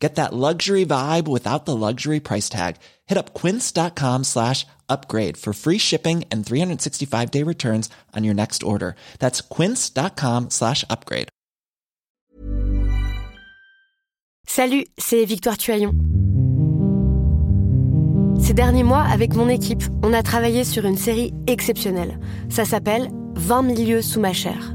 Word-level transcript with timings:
Get 0.00 0.14
that 0.14 0.32
luxury 0.32 0.86
vibe 0.86 1.28
without 1.28 1.66
the 1.66 1.76
luxury 1.76 2.20
price 2.20 2.48
tag. 2.48 2.76
Hit 3.06 3.18
up 3.18 3.34
quince.com 3.34 4.24
slash 4.24 4.66
upgrade 4.88 5.36
for 5.36 5.52
free 5.52 5.78
shipping 5.78 6.24
and 6.32 6.44
365 6.44 7.30
day 7.30 7.44
returns 7.44 7.90
on 8.16 8.24
your 8.24 8.34
next 8.34 8.62
order. 8.62 8.94
That's 9.18 9.42
quince.com 9.42 10.48
slash 10.48 10.84
upgrade. 10.88 11.28
Salut, 14.48 14.84
c'est 14.98 15.24
Victoire 15.24 15.56
Tuaillon. 15.56 15.92
Ces 18.40 18.54
derniers 18.54 18.82
mois, 18.82 19.02
avec 19.02 19.36
mon 19.36 19.48
équipe, 19.48 19.84
on 20.02 20.12
a 20.12 20.24
travaillé 20.24 20.64
sur 20.64 20.86
une 20.86 20.96
série 20.96 21.32
exceptionnelle. 21.46 22.18
Ça 22.48 22.64
s'appelle 22.64 23.10
20 23.36 23.62
milieux 23.62 24.02
sous 24.02 24.18
ma 24.18 24.32
chair. 24.32 24.74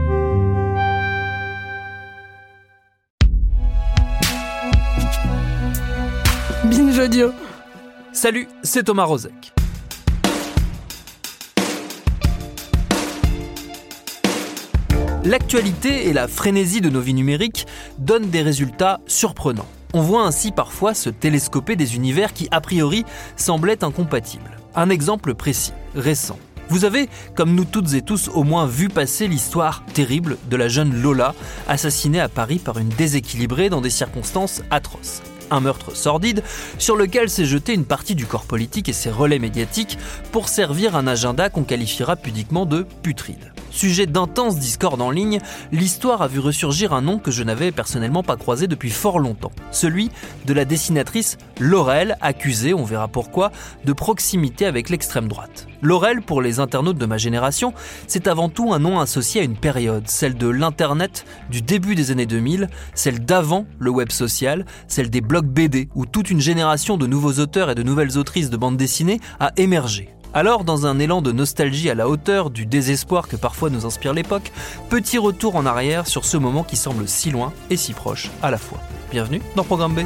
Salut, 8.13 8.47
c'est 8.61 8.83
Thomas 8.83 9.05
Rozek. 9.05 9.53
L'actualité 15.25 16.09
et 16.09 16.13
la 16.13 16.27
frénésie 16.27 16.79
de 16.79 16.91
nos 16.91 17.01
vies 17.01 17.15
numériques 17.15 17.65
donnent 17.97 18.29
des 18.29 18.43
résultats 18.43 18.99
surprenants. 19.07 19.65
On 19.93 20.01
voit 20.01 20.27
ainsi 20.27 20.51
parfois 20.51 20.93
se 20.93 21.09
télescoper 21.09 21.75
des 21.75 21.95
univers 21.95 22.33
qui, 22.33 22.47
a 22.51 22.61
priori, 22.61 23.03
semblaient 23.35 23.83
incompatibles. 23.83 24.59
Un 24.75 24.91
exemple 24.91 25.33
précis, 25.33 25.73
récent. 25.95 26.37
Vous 26.69 26.85
avez, 26.85 27.09
comme 27.33 27.55
nous 27.55 27.65
toutes 27.65 27.95
et 27.95 28.03
tous, 28.03 28.29
au 28.31 28.43
moins 28.43 28.67
vu 28.67 28.89
passer 28.89 29.27
l'histoire 29.27 29.83
terrible 29.95 30.37
de 30.51 30.55
la 30.55 30.67
jeune 30.67 31.01
Lola, 31.01 31.33
assassinée 31.67 32.21
à 32.21 32.29
Paris 32.29 32.59
par 32.59 32.77
une 32.77 32.89
déséquilibrée 32.89 33.69
dans 33.69 33.81
des 33.81 33.89
circonstances 33.89 34.61
atroces 34.69 35.23
un 35.51 35.59
meurtre 35.59 35.95
sordide 35.95 36.43
sur 36.79 36.95
lequel 36.95 37.29
s'est 37.29 37.45
jeté 37.45 37.73
une 37.73 37.85
partie 37.85 38.15
du 38.15 38.25
corps 38.25 38.45
politique 38.45 38.89
et 38.89 38.93
ses 38.93 39.11
relais 39.11 39.39
médiatiques 39.39 39.97
pour 40.31 40.49
servir 40.49 40.95
un 40.95 41.07
agenda 41.07 41.49
qu'on 41.49 41.63
qualifiera 41.63 42.15
pudiquement 42.15 42.65
de 42.65 42.85
putride. 43.03 43.50
Sujet 43.71 44.05
d'intenses 44.05 44.59
discordes 44.59 45.01
en 45.01 45.11
ligne, 45.11 45.39
l'histoire 45.71 46.21
a 46.21 46.27
vu 46.27 46.39
ressurgir 46.39 46.93
un 46.93 47.01
nom 47.01 47.19
que 47.19 47.31
je 47.31 47.41
n'avais 47.41 47.71
personnellement 47.71 48.21
pas 48.21 48.35
croisé 48.35 48.67
depuis 48.67 48.89
fort 48.89 49.17
longtemps, 49.17 49.51
celui 49.71 50.11
de 50.45 50.53
la 50.53 50.65
dessinatrice 50.65 51.37
Laurel, 51.59 52.17
accusée, 52.21 52.73
on 52.73 52.83
verra 52.83 53.07
pourquoi, 53.07 53.51
de 53.85 53.93
proximité 53.93 54.65
avec 54.65 54.89
l'extrême 54.89 55.27
droite. 55.27 55.67
Laurel, 55.81 56.21
pour 56.21 56.41
les 56.41 56.59
internautes 56.59 56.97
de 56.97 57.05
ma 57.05 57.17
génération, 57.17 57.73
c'est 58.07 58.27
avant 58.27 58.49
tout 58.49 58.73
un 58.73 58.79
nom 58.79 58.99
associé 58.99 59.41
à 59.41 59.43
une 59.43 59.55
période, 59.55 60.07
celle 60.07 60.35
de 60.35 60.47
l'Internet 60.47 61.25
du 61.49 61.61
début 61.61 61.95
des 61.95 62.11
années 62.11 62.25
2000, 62.25 62.67
celle 62.93 63.23
d'avant 63.25 63.65
le 63.79 63.89
web 63.89 64.11
social, 64.11 64.65
celle 64.87 65.09
des 65.09 65.21
blogs 65.21 65.47
BD, 65.47 65.89
où 65.95 66.05
toute 66.05 66.29
une 66.29 66.41
génération 66.41 66.97
de 66.97 67.07
nouveaux 67.07 67.39
auteurs 67.39 67.69
et 67.69 67.75
de 67.75 67.83
nouvelles 67.83 68.17
autrices 68.17 68.49
de 68.49 68.57
bande 68.57 68.77
dessinée 68.77 69.19
a 69.39 69.51
émergé. 69.55 70.09
Alors, 70.33 70.63
dans 70.63 70.85
un 70.85 70.97
élan 70.99 71.21
de 71.21 71.33
nostalgie 71.33 71.89
à 71.89 71.95
la 71.95 72.07
hauteur 72.07 72.51
du 72.51 72.65
désespoir 72.65 73.27
que 73.27 73.35
parfois 73.35 73.69
nous 73.69 73.85
inspire 73.85 74.13
l'époque, 74.13 74.51
petit 74.89 75.17
retour 75.17 75.57
en 75.57 75.65
arrière 75.65 76.07
sur 76.07 76.23
ce 76.23 76.37
moment 76.37 76.63
qui 76.63 76.77
semble 76.77 77.05
si 77.07 77.31
loin 77.31 77.51
et 77.69 77.75
si 77.75 77.91
proche 77.91 78.29
à 78.41 78.49
la 78.49 78.57
fois. 78.57 78.79
Bienvenue 79.11 79.41
dans 79.57 79.65
Programme 79.65 79.93
B. 79.93 79.99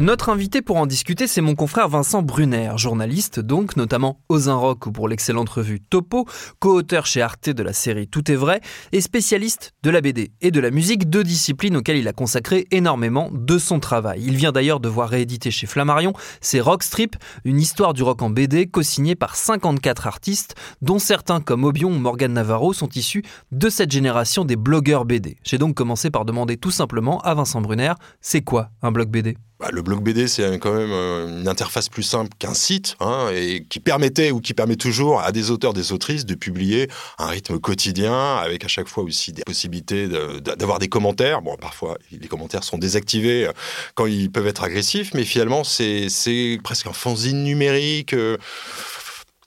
Notre 0.00 0.30
invité 0.30 0.62
pour 0.62 0.78
en 0.78 0.86
discuter, 0.86 1.26
c'est 1.26 1.42
mon 1.42 1.54
confrère 1.54 1.90
Vincent 1.90 2.22
Brunner, 2.22 2.72
journaliste 2.76 3.38
donc, 3.38 3.76
notamment 3.76 4.18
aux 4.30 4.38
Rock 4.50 4.86
ou 4.86 4.92
pour 4.92 5.08
l'excellente 5.08 5.50
revue 5.50 5.78
Topo, 5.78 6.26
co-auteur 6.58 7.04
chez 7.04 7.20
Arte 7.20 7.50
de 7.50 7.62
la 7.62 7.74
série 7.74 8.08
Tout 8.08 8.32
est 8.32 8.34
vrai 8.34 8.62
et 8.92 9.02
spécialiste 9.02 9.74
de 9.82 9.90
la 9.90 10.00
BD 10.00 10.32
et 10.40 10.50
de 10.50 10.58
la 10.58 10.70
musique, 10.70 11.10
deux 11.10 11.22
disciplines 11.22 11.76
auxquelles 11.76 11.98
il 11.98 12.08
a 12.08 12.14
consacré 12.14 12.66
énormément 12.70 13.28
de 13.30 13.58
son 13.58 13.78
travail. 13.78 14.22
Il 14.24 14.36
vient 14.36 14.52
d'ailleurs 14.52 14.80
de 14.80 14.88
voir 14.88 15.10
rééditer 15.10 15.50
chez 15.50 15.66
Flammarion 15.66 16.14
ses 16.40 16.60
Rockstrip, 16.60 17.16
une 17.44 17.60
histoire 17.60 17.92
du 17.92 18.02
rock 18.02 18.22
en 18.22 18.30
BD 18.30 18.68
co-signée 18.68 19.16
par 19.16 19.36
54 19.36 20.06
artistes, 20.06 20.54
dont 20.80 20.98
certains 20.98 21.42
comme 21.42 21.64
Obion 21.64 21.90
ou 21.90 21.98
Morgan 21.98 22.32
Navarro 22.32 22.72
sont 22.72 22.88
issus 22.88 23.22
de 23.52 23.68
cette 23.68 23.92
génération 23.92 24.46
des 24.46 24.56
blogueurs 24.56 25.04
BD. 25.04 25.36
J'ai 25.44 25.58
donc 25.58 25.74
commencé 25.74 26.08
par 26.08 26.24
demander 26.24 26.56
tout 26.56 26.70
simplement 26.70 27.20
à 27.20 27.34
Vincent 27.34 27.60
Brunner, 27.60 27.92
c'est 28.22 28.40
quoi 28.40 28.70
un 28.80 28.92
blog 28.92 29.10
BD 29.10 29.36
bah, 29.60 29.68
le 29.70 29.82
blog 29.82 30.02
BD, 30.02 30.26
c'est 30.26 30.58
quand 30.58 30.72
même 30.72 30.90
euh, 30.90 31.40
une 31.40 31.46
interface 31.46 31.90
plus 31.90 32.02
simple 32.02 32.30
qu'un 32.38 32.54
site, 32.54 32.96
hein, 32.98 33.28
et 33.34 33.62
qui 33.68 33.78
permettait 33.78 34.30
ou 34.30 34.40
qui 34.40 34.54
permet 34.54 34.76
toujours 34.76 35.20
à 35.20 35.32
des 35.32 35.50
auteurs, 35.50 35.74
des 35.74 35.92
autrices 35.92 36.24
de 36.24 36.34
publier 36.34 36.88
un 37.18 37.26
rythme 37.26 37.58
quotidien, 37.58 38.36
avec 38.36 38.64
à 38.64 38.68
chaque 38.68 38.88
fois 38.88 39.04
aussi 39.04 39.32
des 39.32 39.42
possibilités 39.42 40.08
d'avoir 40.40 40.78
des 40.78 40.88
commentaires. 40.88 41.42
Bon, 41.42 41.56
parfois, 41.56 41.98
les 42.10 42.26
commentaires 42.26 42.64
sont 42.64 42.78
désactivés 42.78 43.48
euh, 43.48 43.52
quand 43.94 44.06
ils 44.06 44.30
peuvent 44.30 44.46
être 44.46 44.64
agressifs, 44.64 45.12
mais 45.12 45.24
finalement, 45.24 45.62
c'est 45.62 46.58
presque 46.64 46.86
un 46.86 46.94
fanzine 46.94 47.44
numérique. 47.44 48.14
Euh, 48.14 48.38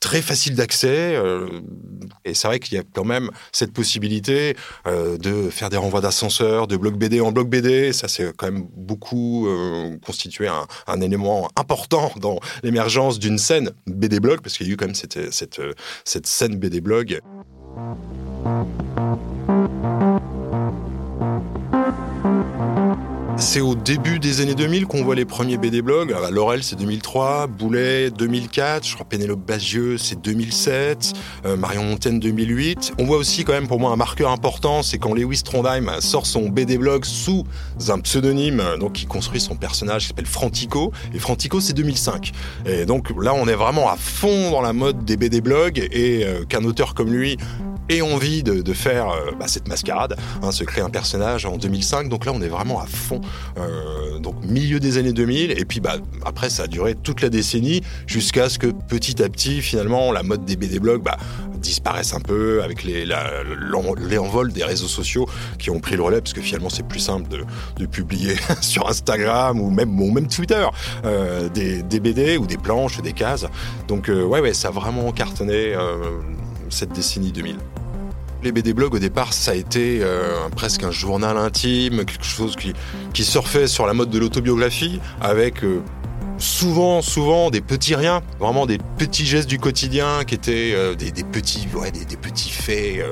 très 0.04 0.22
facile 0.22 0.56
d'accès. 0.56 1.16
Euh, 1.16 1.48
et 2.26 2.34
c'est 2.34 2.48
vrai 2.48 2.60
qu'il 2.60 2.78
y 2.78 2.78
a 2.78 2.84
quand 2.94 3.06
même 3.06 3.30
cette 3.54 3.72
possibilité 3.72 4.56
euh, 4.86 5.18
de 5.18 5.50
faire 5.50 5.70
des 5.70 5.78
renvois 5.78 6.02
d'ascenseurs, 6.02 6.68
de 6.68 6.76
bloc 6.76 6.96
BD 6.96 7.22
en 7.22 7.32
bloc 7.32 7.50
BD. 7.50 7.94
Ça, 7.94 8.10
c'est 8.10 8.36
quand 8.36 8.52
même 8.52 8.68
beaucoup 8.76 9.48
euh, 9.48 9.98
constitué 10.06 10.50
un, 10.88 11.02
élément 11.02 11.50
important 11.56 12.12
dans 12.18 12.40
l'émergence 12.64 13.18
d'une 13.18 13.38
scène 13.38 13.72
BD 13.88 14.20
blog, 14.20 14.42
parce 14.42 14.58
qu'il 14.58 14.68
y 14.68 14.70
a 14.70 14.74
eu 14.74 14.78
quand 14.78 14.86
même 14.86 14.96
cette, 14.96 15.34
cette, 15.34 15.62
cette 16.04 16.28
scène 16.28 16.58
BD 16.58 16.82
blog. 16.82 17.20
C'est 23.38 23.62
au 23.62 23.76
début 23.76 24.20
des 24.20 24.42
années 24.42 24.56
2000 24.56 24.86
qu'on 24.86 25.04
voit 25.04 25.16
les 25.16 25.26
premiers 25.26 25.58
BD 25.58 25.82
blogs. 25.82 26.16
Laurel, 26.32 26.64
c'est 26.64 26.76
2003, 26.76 27.48
Boulet, 27.48 28.10
2004, 28.12 28.88
je 28.88 28.94
crois 28.94 29.06
Pénélope 29.06 29.46
Bagieux, 29.46 29.98
c'est 29.98 30.22
2007, 30.22 31.14
euh, 31.46 31.58
Marion 31.58 31.84
Montaigne, 31.84 32.20
2008. 32.20 32.94
On 33.00 33.06
voit 33.06 33.18
aussi 33.18 33.44
quand 33.44 33.54
même 33.54 33.68
pour 33.68 33.80
moi 33.80 33.92
un 33.92 33.96
marqueur 33.96 34.32
important, 34.32 34.84
c'est 34.84 34.98
quand 34.98 35.14
Lewis 35.14 35.42
Trondheim 35.44 35.90
sort 36.00 36.26
son 36.26 36.50
BD 36.50 36.78
blog 36.78 37.06
sous 37.06 37.44
un 37.90 38.00
pseudonyme, 38.00 38.64
donc 38.80 38.94
qui 38.94 39.06
construit 39.06 39.42
son 39.42 39.56
personnage 39.56 40.04
qui 40.04 40.08
s'appelle 40.10 40.26
Frantico. 40.26 40.92
Et 41.14 41.20
Frantico, 41.20 41.60
c'est 41.60 41.74
2005. 41.74 42.32
Et 42.66 42.86
donc 42.86 43.12
là, 43.22 43.34
on 43.34 43.48
est 43.48 43.56
vraiment 43.56 43.90
à 43.90 43.98
fond 43.98 44.52
dans 44.52 44.62
la 44.62 44.74
mode 44.74 45.06
des 45.06 45.18
BD 45.18 45.42
blogs 45.42 45.80
et 45.92 46.24
euh, 46.24 46.46
qu'un 46.46 46.64
auteur 46.64 46.94
comme 46.94 47.12
lui 47.12 47.38
ait 47.90 48.02
envie 48.02 48.44
de, 48.44 48.74
faire 48.74 49.10
euh, 49.10 49.32
bah, 49.40 49.46
cette 49.48 49.68
mascarade, 49.68 50.18
hein, 50.42 50.52
se 50.52 50.64
créer 50.64 50.84
un 50.84 50.90
personnage 50.90 51.46
en 51.46 51.58
2005. 51.58 52.10
Donc 52.10 52.26
là, 52.26 52.32
on 52.34 52.42
est 52.42 52.48
vraiment 52.48 52.80
à 52.80 52.86
fond 52.86 53.22
euh, 53.58 54.20
donc 54.20 54.36
milieu 54.46 54.80
des 54.80 54.98
années 54.98 55.14
2000, 55.14 55.52
et 55.52 55.66
puis 55.66 55.80
bah, 55.80 55.98
après 56.26 56.50
ça 56.50 56.64
a 56.64 56.68
duré 56.68 56.96
toute 56.96 57.22
la 57.22 57.30
décennie 57.30 57.82
jusqu'à 58.08 58.50
ce 58.50 58.58
que 58.58 58.68
petit 58.68 59.22
à 59.22 59.30
petit 59.30 59.62
finalement 59.62 60.12
la 60.12 60.24
mode 60.24 60.46
des 60.46 60.56
BD 60.56 60.80
blogs 60.80 61.04
bah, 61.04 61.18
disparaisse 61.58 62.14
un 62.14 62.20
peu 62.20 62.64
avec 62.64 62.86
l'envol 62.86 64.52
des 64.52 64.64
réseaux 64.64 64.88
sociaux 64.88 65.28
qui 65.60 65.70
ont 65.70 65.80
pris 65.80 65.96
le 65.96 66.04
relais 66.04 66.20
parce 66.20 66.34
que 66.34 66.42
finalement 66.42 66.70
c'est 66.70 66.88
plus 66.88 67.00
simple 67.00 67.30
de, 67.78 67.86
publier 67.86 68.36
sur 68.62 68.88
Instagram 68.90 69.60
ou 69.60 69.70
même, 69.70 70.00
ou 70.00 70.12
même 70.12 70.28
Twitter 70.28 70.66
euh, 71.06 71.50
des, 71.50 71.84
BD 72.00 72.38
ou 72.38 72.48
des 72.48 72.58
planches 72.58 73.02
des 73.02 73.14
cases. 73.14 73.46
Donc 73.88 74.08
ouais 74.08 74.40
ouais 74.40 74.54
ça 74.54 74.70
a 74.70 74.72
vraiment 74.72 75.12
cartonné 75.12 75.76
cette 76.70 76.92
décennie 76.92 77.32
2000. 77.32 77.58
Les 78.44 78.52
BD 78.52 78.74
blogs 78.74 78.94
au 78.94 79.00
départ, 79.00 79.32
ça 79.32 79.52
a 79.52 79.56
été 79.56 80.00
euh, 80.02 80.50
presque 80.50 80.84
un 80.84 80.92
journal 80.92 81.38
intime, 81.38 82.04
quelque 82.04 82.26
chose 82.26 82.58
qui, 82.58 82.74
qui 83.14 83.24
surfait 83.24 83.68
sur 83.68 83.88
la 83.88 83.94
mode 83.94 84.10
de 84.10 84.20
l'autobiographie, 84.20 85.00
avec 85.22 85.64
euh, 85.64 85.82
souvent, 86.40 87.02
souvent 87.02 87.52
des 87.52 87.62
petits 87.62 87.96
riens, 87.96 88.22
vraiment 88.42 88.66
des 88.66 88.80
petits 88.98 89.26
gestes 89.26 89.48
du 89.48 89.60
quotidien 89.60 90.26
qui 90.26 90.36
étaient 90.36 90.74
euh, 90.74 90.94
des, 90.94 91.14
petits, 91.24 91.70
ouais, 91.74 91.92
des, 91.92 92.18
petits 92.18 92.50
faits 92.50 93.06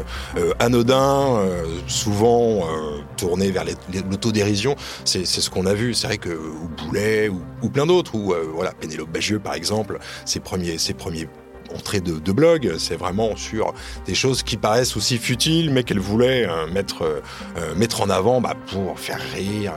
anodins, 0.60 1.46
souvent 1.88 2.68
tournés 3.16 3.52
vers 3.52 3.64
l'autodérision. 4.10 4.76
C'est 5.06 5.26
ce 5.26 5.50
qu'on 5.50 5.66
a 5.66 5.74
vu. 5.74 5.94
C'est 5.94 6.08
vrai 6.08 6.18
que 6.18 6.30
ou 6.30 6.70
Boulet 6.84 7.30
ou, 7.30 7.70
plein 7.70 7.86
d'autres, 7.86 8.16
ou 8.16 8.34
voilà 8.54 8.74
Pénélope 8.74 9.10
Bagieux 9.10 9.40
par 9.40 9.54
exemple, 9.54 9.98
ses 10.26 10.42
premiers, 10.42 10.78
ses 10.78 10.94
premiers 10.94 11.30
entrée 11.76 12.02
de, 12.02 12.32
blog, 12.32 12.76
c'est 12.78 12.96
vraiment 12.96 13.36
sur 13.36 13.74
des 14.06 14.16
choses 14.16 14.44
qui 14.44 14.58
paraissent 14.58 14.96
aussi 14.96 15.18
futiles, 15.18 15.72
mais 15.72 15.84
qu'elle 15.84 16.00
voulait 16.00 16.48
euh, 16.48 16.68
mettre 16.68 17.04
euh, 17.04 17.76
mettre 17.76 18.02
en 18.02 18.10
avant 18.10 18.42
bah, 18.42 18.56
pour 18.68 19.00
faire 19.00 19.20
rire. 19.34 19.74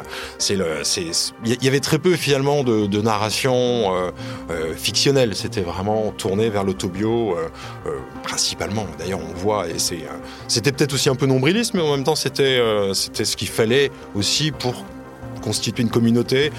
Il 0.50 1.62
y 1.62 1.68
avait 1.68 1.80
très 1.80 1.98
peu 1.98 2.14
finalement 2.16 2.62
de, 2.62 3.00
narration 3.00 3.92
euh, 4.50 4.74
fictionnelle. 4.76 5.34
C'était 5.34 5.60
vraiment 5.60 6.12
tourné 6.12 6.48
vers 6.48 6.64
l'autobio 6.64 7.36
principalement. 8.22 8.86
D'ailleurs, 8.98 9.20
on 9.20 9.34
voit 9.34 9.68
et 9.68 9.78
c'est, 9.78 10.04
c'était 10.48 10.72
peut-être 10.72 10.94
aussi 10.94 11.08
un 11.08 11.14
peu 11.14 11.26
nombriliste, 11.26 11.74
mais 11.74 11.82
en 11.82 11.90
même 11.90 12.04
temps, 12.04 12.16
c'était 12.16 12.60
c'était 12.94 13.24
ce 13.24 13.36
qu'il 13.36 13.48
fallait 13.48 13.90
aussi 14.14 14.52
pour 14.52 14.84
constituer 15.42 15.82
une 15.82 15.90
communauté, 15.90 16.50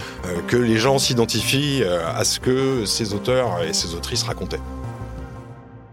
que 0.47 0.57
les 0.57 0.77
gens 0.77 0.99
s'identifient 0.99 1.83
à 1.83 2.23
ce 2.23 2.39
que 2.39 2.85
ces 2.85 3.13
auteurs 3.13 3.63
et 3.63 3.73
ces 3.73 3.95
autrices 3.95 4.23
racontaient. 4.23 4.61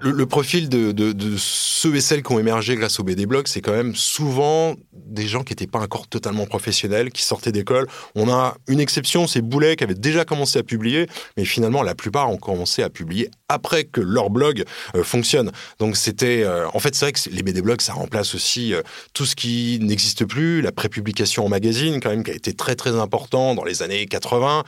Le, 0.04 0.26
profil 0.26 0.68
de, 0.68 1.36
ceux 1.36 1.94
et 1.94 2.00
celles 2.00 2.22
qui 2.22 2.32
ont 2.32 2.38
émergé 2.38 2.74
grâce 2.74 2.98
au 2.98 3.04
BD 3.04 3.26
Blog, 3.26 3.46
c'est 3.46 3.60
quand 3.60 3.72
même 3.72 3.94
souvent 3.94 4.74
des 4.92 5.28
gens 5.28 5.44
qui 5.44 5.52
n'étaient 5.52 5.66
pas 5.66 5.78
encore 5.78 6.08
totalement 6.08 6.44
professionnels, 6.46 7.10
qui 7.10 7.22
sortaient 7.22 7.52
d'école. 7.52 7.86
On 8.16 8.28
a 8.28 8.56
une 8.66 8.80
exception, 8.80 9.26
c'est 9.26 9.42
Boulet 9.42 9.76
qui 9.76 9.84
avait 9.84 9.94
déjà 9.94 10.24
commencé 10.24 10.58
à 10.58 10.64
publier, 10.64 11.06
mais 11.36 11.44
finalement 11.44 11.82
la 11.82 11.94
plupart 11.94 12.30
ont 12.30 12.36
commencé 12.36 12.82
à 12.82 12.90
publier 12.90 13.30
après 13.48 13.84
que 13.84 14.00
leur 14.00 14.30
blog 14.30 14.64
euh, 14.96 15.04
fonctionne. 15.04 15.52
Donc 15.78 15.96
c'était, 15.96 16.42
euh, 16.42 16.66
en 16.72 16.80
fait, 16.80 16.94
c'est 16.94 17.04
vrai 17.04 17.12
que 17.12 17.30
les 17.30 17.42
BD 17.42 17.62
blogs, 17.62 17.80
ça 17.80 17.92
remplace 17.92 18.34
aussi 18.34 18.74
euh, 18.74 18.82
tout 19.14 19.26
ce 19.26 19.36
qui 19.36 19.78
n'existe 19.80 20.24
plus, 20.24 20.62
la 20.62 20.72
prépublication 20.72 21.46
en 21.46 21.48
magazine 21.48 22.00
quand 22.00 22.10
même 22.10 22.24
qui 22.24 22.30
a 22.30 22.34
été 22.34 22.54
très 22.54 22.74
très 22.74 22.98
important 22.98 23.54
dans 23.54 23.64
les 23.64 23.82
années 23.82 24.06
80 24.06 24.64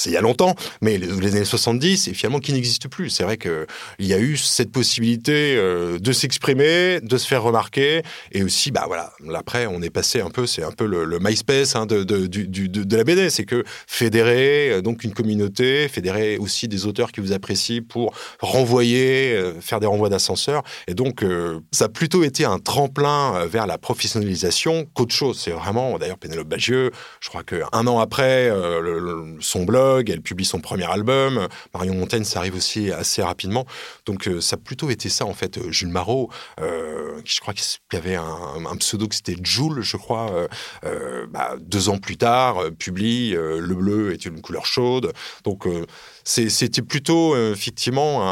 c'est 0.00 0.10
il 0.10 0.14
y 0.14 0.16
a 0.16 0.22
longtemps, 0.22 0.54
mais 0.80 0.96
les, 0.96 1.36
années 1.36 1.44
70, 1.44 2.08
et 2.08 2.14
finalement 2.14 2.40
qui 2.40 2.52
n'existe 2.52 2.88
plus. 2.88 3.10
C'est 3.10 3.22
vrai 3.22 3.36
qu'il 3.36 3.66
y 4.00 4.14
a 4.14 4.18
eu 4.18 4.36
cette 4.38 4.72
possibilité 4.72 5.56
euh, 5.56 5.98
de 5.98 6.12
s'exprimer, 6.12 7.00
de 7.02 7.18
se 7.18 7.26
faire 7.26 7.42
remarquer, 7.42 8.02
et 8.32 8.42
aussi, 8.42 8.70
bah 8.70 8.84
voilà, 8.86 9.12
après, 9.34 9.66
on 9.66 9.82
est 9.82 9.90
passé 9.90 10.20
un 10.20 10.30
peu, 10.30 10.46
c'est 10.46 10.62
un 10.62 10.72
peu 10.72 10.86
le, 10.86 11.18
MySpace 11.20 11.76
hein, 11.76 11.84
de, 11.84 12.96
la 12.96 13.04
BD, 13.04 13.28
c'est 13.28 13.44
que 13.44 13.62
fédérer 13.86 14.70
euh, 14.70 14.80
donc 14.80 15.04
une 15.04 15.12
communauté, 15.12 15.86
fédérer 15.88 16.38
aussi 16.38 16.66
des 16.66 16.86
auteurs 16.86 17.12
qui 17.12 17.20
vous 17.20 17.32
apprécient 17.32 17.82
pour 17.86 18.14
renvoyer, 18.40 19.34
euh, 19.34 19.52
faire 19.60 19.80
des 19.80 19.86
renvois 19.86 20.08
d'ascenseur, 20.08 20.62
et 20.88 20.94
donc 20.94 21.24
ça 21.72 21.84
a 21.84 21.88
plutôt 21.88 22.24
été 22.24 22.44
un 22.44 22.58
tremplin 22.58 23.44
vers 23.46 23.66
la 23.66 23.76
professionnalisation 23.76 24.86
qu'autre 24.94 25.14
chose. 25.14 25.38
C'est 25.38 25.50
vraiment, 25.50 25.98
d'ailleurs, 25.98 26.18
Pénélope 26.18 26.48
Bagieux, 26.48 26.90
je 27.20 27.28
crois 27.28 27.42
qu'un 27.42 27.86
an 27.86 27.98
après 27.98 28.50
son 29.40 29.64
blog, 29.64 29.89
elle 29.98 30.22
publie 30.22 30.44
son 30.44 30.60
premier 30.60 30.90
album. 30.90 31.48
Marion 31.74 31.94
Montaigne, 31.94 32.24
ça 32.24 32.38
arrive 32.38 32.54
aussi 32.54 32.90
assez 32.92 33.22
rapidement. 33.22 33.66
Donc 34.06 34.28
euh, 34.28 34.40
ça 34.40 34.54
a 34.54 34.58
plutôt 34.58 34.90
été 34.90 35.08
ça, 35.08 35.26
en 35.26 35.34
fait. 35.34 35.58
Euh, 35.58 35.70
Jules 35.70 35.88
Marot, 35.88 36.30
euh, 36.60 37.20
je 37.24 37.40
crois 37.40 37.54
qu'il 37.54 37.64
y 37.92 37.96
avait 37.96 38.14
un, 38.14 38.76
pseudo 38.78 39.08
que 39.08 39.14
c'était 39.14 39.36
Jules, 39.42 39.82
je 39.82 39.96
crois, 39.96 40.48
bah, 41.30 41.56
deux 41.60 41.88
ans 41.88 41.98
plus 41.98 42.16
tard, 42.16 42.62
publie 42.78 43.32
Le 43.32 43.74
bleu 43.74 44.12
est 44.12 44.24
une 44.24 44.40
couleur 44.40 44.64
chaude. 44.64 45.12
Donc 45.44 45.66
c'était 46.30 46.82
plutôt 46.82 47.36
effectivement 47.52 48.22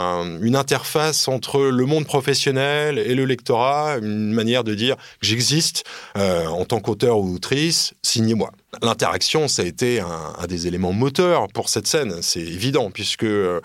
une 0.40 0.56
interface 0.56 1.26
entre 1.26 1.62
le 1.62 1.86
monde 1.86 2.04
professionnel 2.04 2.98
et 2.98 3.14
le 3.14 3.24
lectorat, 3.24 3.96
une 3.98 4.32
manière 4.32 4.62
de 4.62 4.74
dire 4.74 4.96
j'existe 5.20 5.84
en 6.14 6.64
tant 6.64 6.80
qu'auteur 6.80 7.18
ou 7.18 7.34
autrice, 7.34 7.94
signez-moi. 8.02 8.50
L'interaction, 8.82 9.48
ça 9.48 9.62
a 9.62 9.64
été 9.64 10.00
un, 10.00 10.46
des 10.46 10.66
éléments 10.66 10.92
moteurs 10.92 11.48
pour 11.48 11.68
cette 11.68 11.86
scène, 11.86 12.20
c'est 12.20 12.40
évident, 12.40 12.90
puisque 12.90 13.24
euh, 13.24 13.60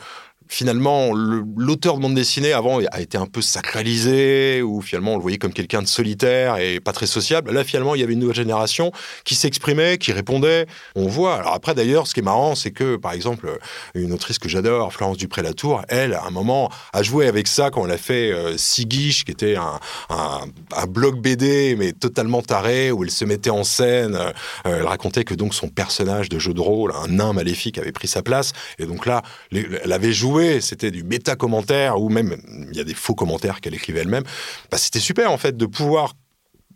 finalement, 0.47 1.13
l'auteur 1.13 1.97
de 1.97 2.01
bande 2.01 2.15
dessinée 2.15 2.53
avant 2.53 2.79
a 2.91 3.01
été 3.01 3.17
un 3.17 3.25
peu 3.25 3.41
sacralisé, 3.41 4.61
ou 4.61 4.81
finalement 4.81 5.13
on 5.13 5.17
le 5.17 5.21
voyait 5.21 5.37
comme 5.37 5.53
quelqu'un 5.53 5.81
de 5.81 5.87
solitaire 5.87 6.57
et 6.57 6.79
pas 6.79 6.93
très 6.93 7.07
sociable. 7.07 7.51
Là, 7.51 7.63
finalement, 7.63 7.95
il 7.95 8.01
y 8.01 8.03
avait 8.03 8.13
une 8.13 8.19
nouvelle 8.19 8.35
génération 8.35 8.91
qui 9.25 9.35
s'exprimait, 9.35 9.97
qui 9.97 10.11
répondait. 10.11 10.67
On 10.95 11.07
voit. 11.07 11.35
Alors 11.35 11.53
après, 11.53 11.73
d'ailleurs, 11.73 12.07
ce 12.07 12.13
qui 12.13 12.19
est 12.19 12.23
marrant, 12.23 12.55
c'est 12.55 12.71
que, 12.71 12.95
par 12.95 13.13
exemple, 13.13 13.57
une 13.95 14.13
autrice 14.13 14.39
que 14.39 14.49
j'adore, 14.49 14.93
Florence 14.93 15.17
Dupré-Latour, 15.17 15.83
elle, 15.87 16.13
à 16.13 16.25
un 16.25 16.31
moment, 16.31 16.69
a 16.93 17.03
joué 17.03 17.27
avec 17.27 17.47
ça 17.47 17.69
quand 17.69 17.85
elle 17.85 17.91
a 17.91 17.97
fait 17.97 18.31
euh, 18.31 18.57
Siguiche, 18.57 19.25
qui 19.25 19.31
était 19.31 19.55
un, 19.55 19.79
un, 20.09 20.85
blog 20.87 21.21
BD, 21.21 21.75
mais 21.77 21.93
totalement 21.93 22.41
taré, 22.41 22.91
où 22.91 23.03
elle 23.03 23.11
se 23.11 23.25
mettait 23.25 23.49
en 23.49 23.63
scène. 23.63 24.15
Euh, 24.15 24.31
elle 24.65 24.85
racontait 24.85 25.23
que 25.23 25.33
donc 25.33 25.53
son 25.53 25.69
personnage 25.69 26.29
de 26.29 26.39
jeu 26.39 26.53
de 26.53 26.61
rôle, 26.61 26.91
un 26.91 27.07
nain 27.07 27.33
maléfique, 27.33 27.77
avait 27.77 27.91
pris 27.91 28.07
sa 28.07 28.21
place. 28.21 28.53
Et 28.79 28.85
donc 28.85 29.05
là, 29.05 29.21
elle 29.51 29.91
avait 29.91 30.13
joué 30.13 30.42
c'était 30.61 30.91
du 30.91 31.03
méta-commentaire, 31.03 31.99
ou 32.01 32.09
même 32.09 32.37
il 32.71 32.77
y 32.77 32.79
a 32.79 32.83
des 32.83 32.93
faux 32.93 33.15
commentaires 33.15 33.61
qu'elle 33.61 33.75
écrivait 33.75 34.01
elle-même. 34.01 34.23
Bah, 34.71 34.77
c'était 34.77 34.99
super 34.99 35.31
en 35.31 35.37
fait 35.37 35.57
de 35.57 35.65
pouvoir 35.65 36.13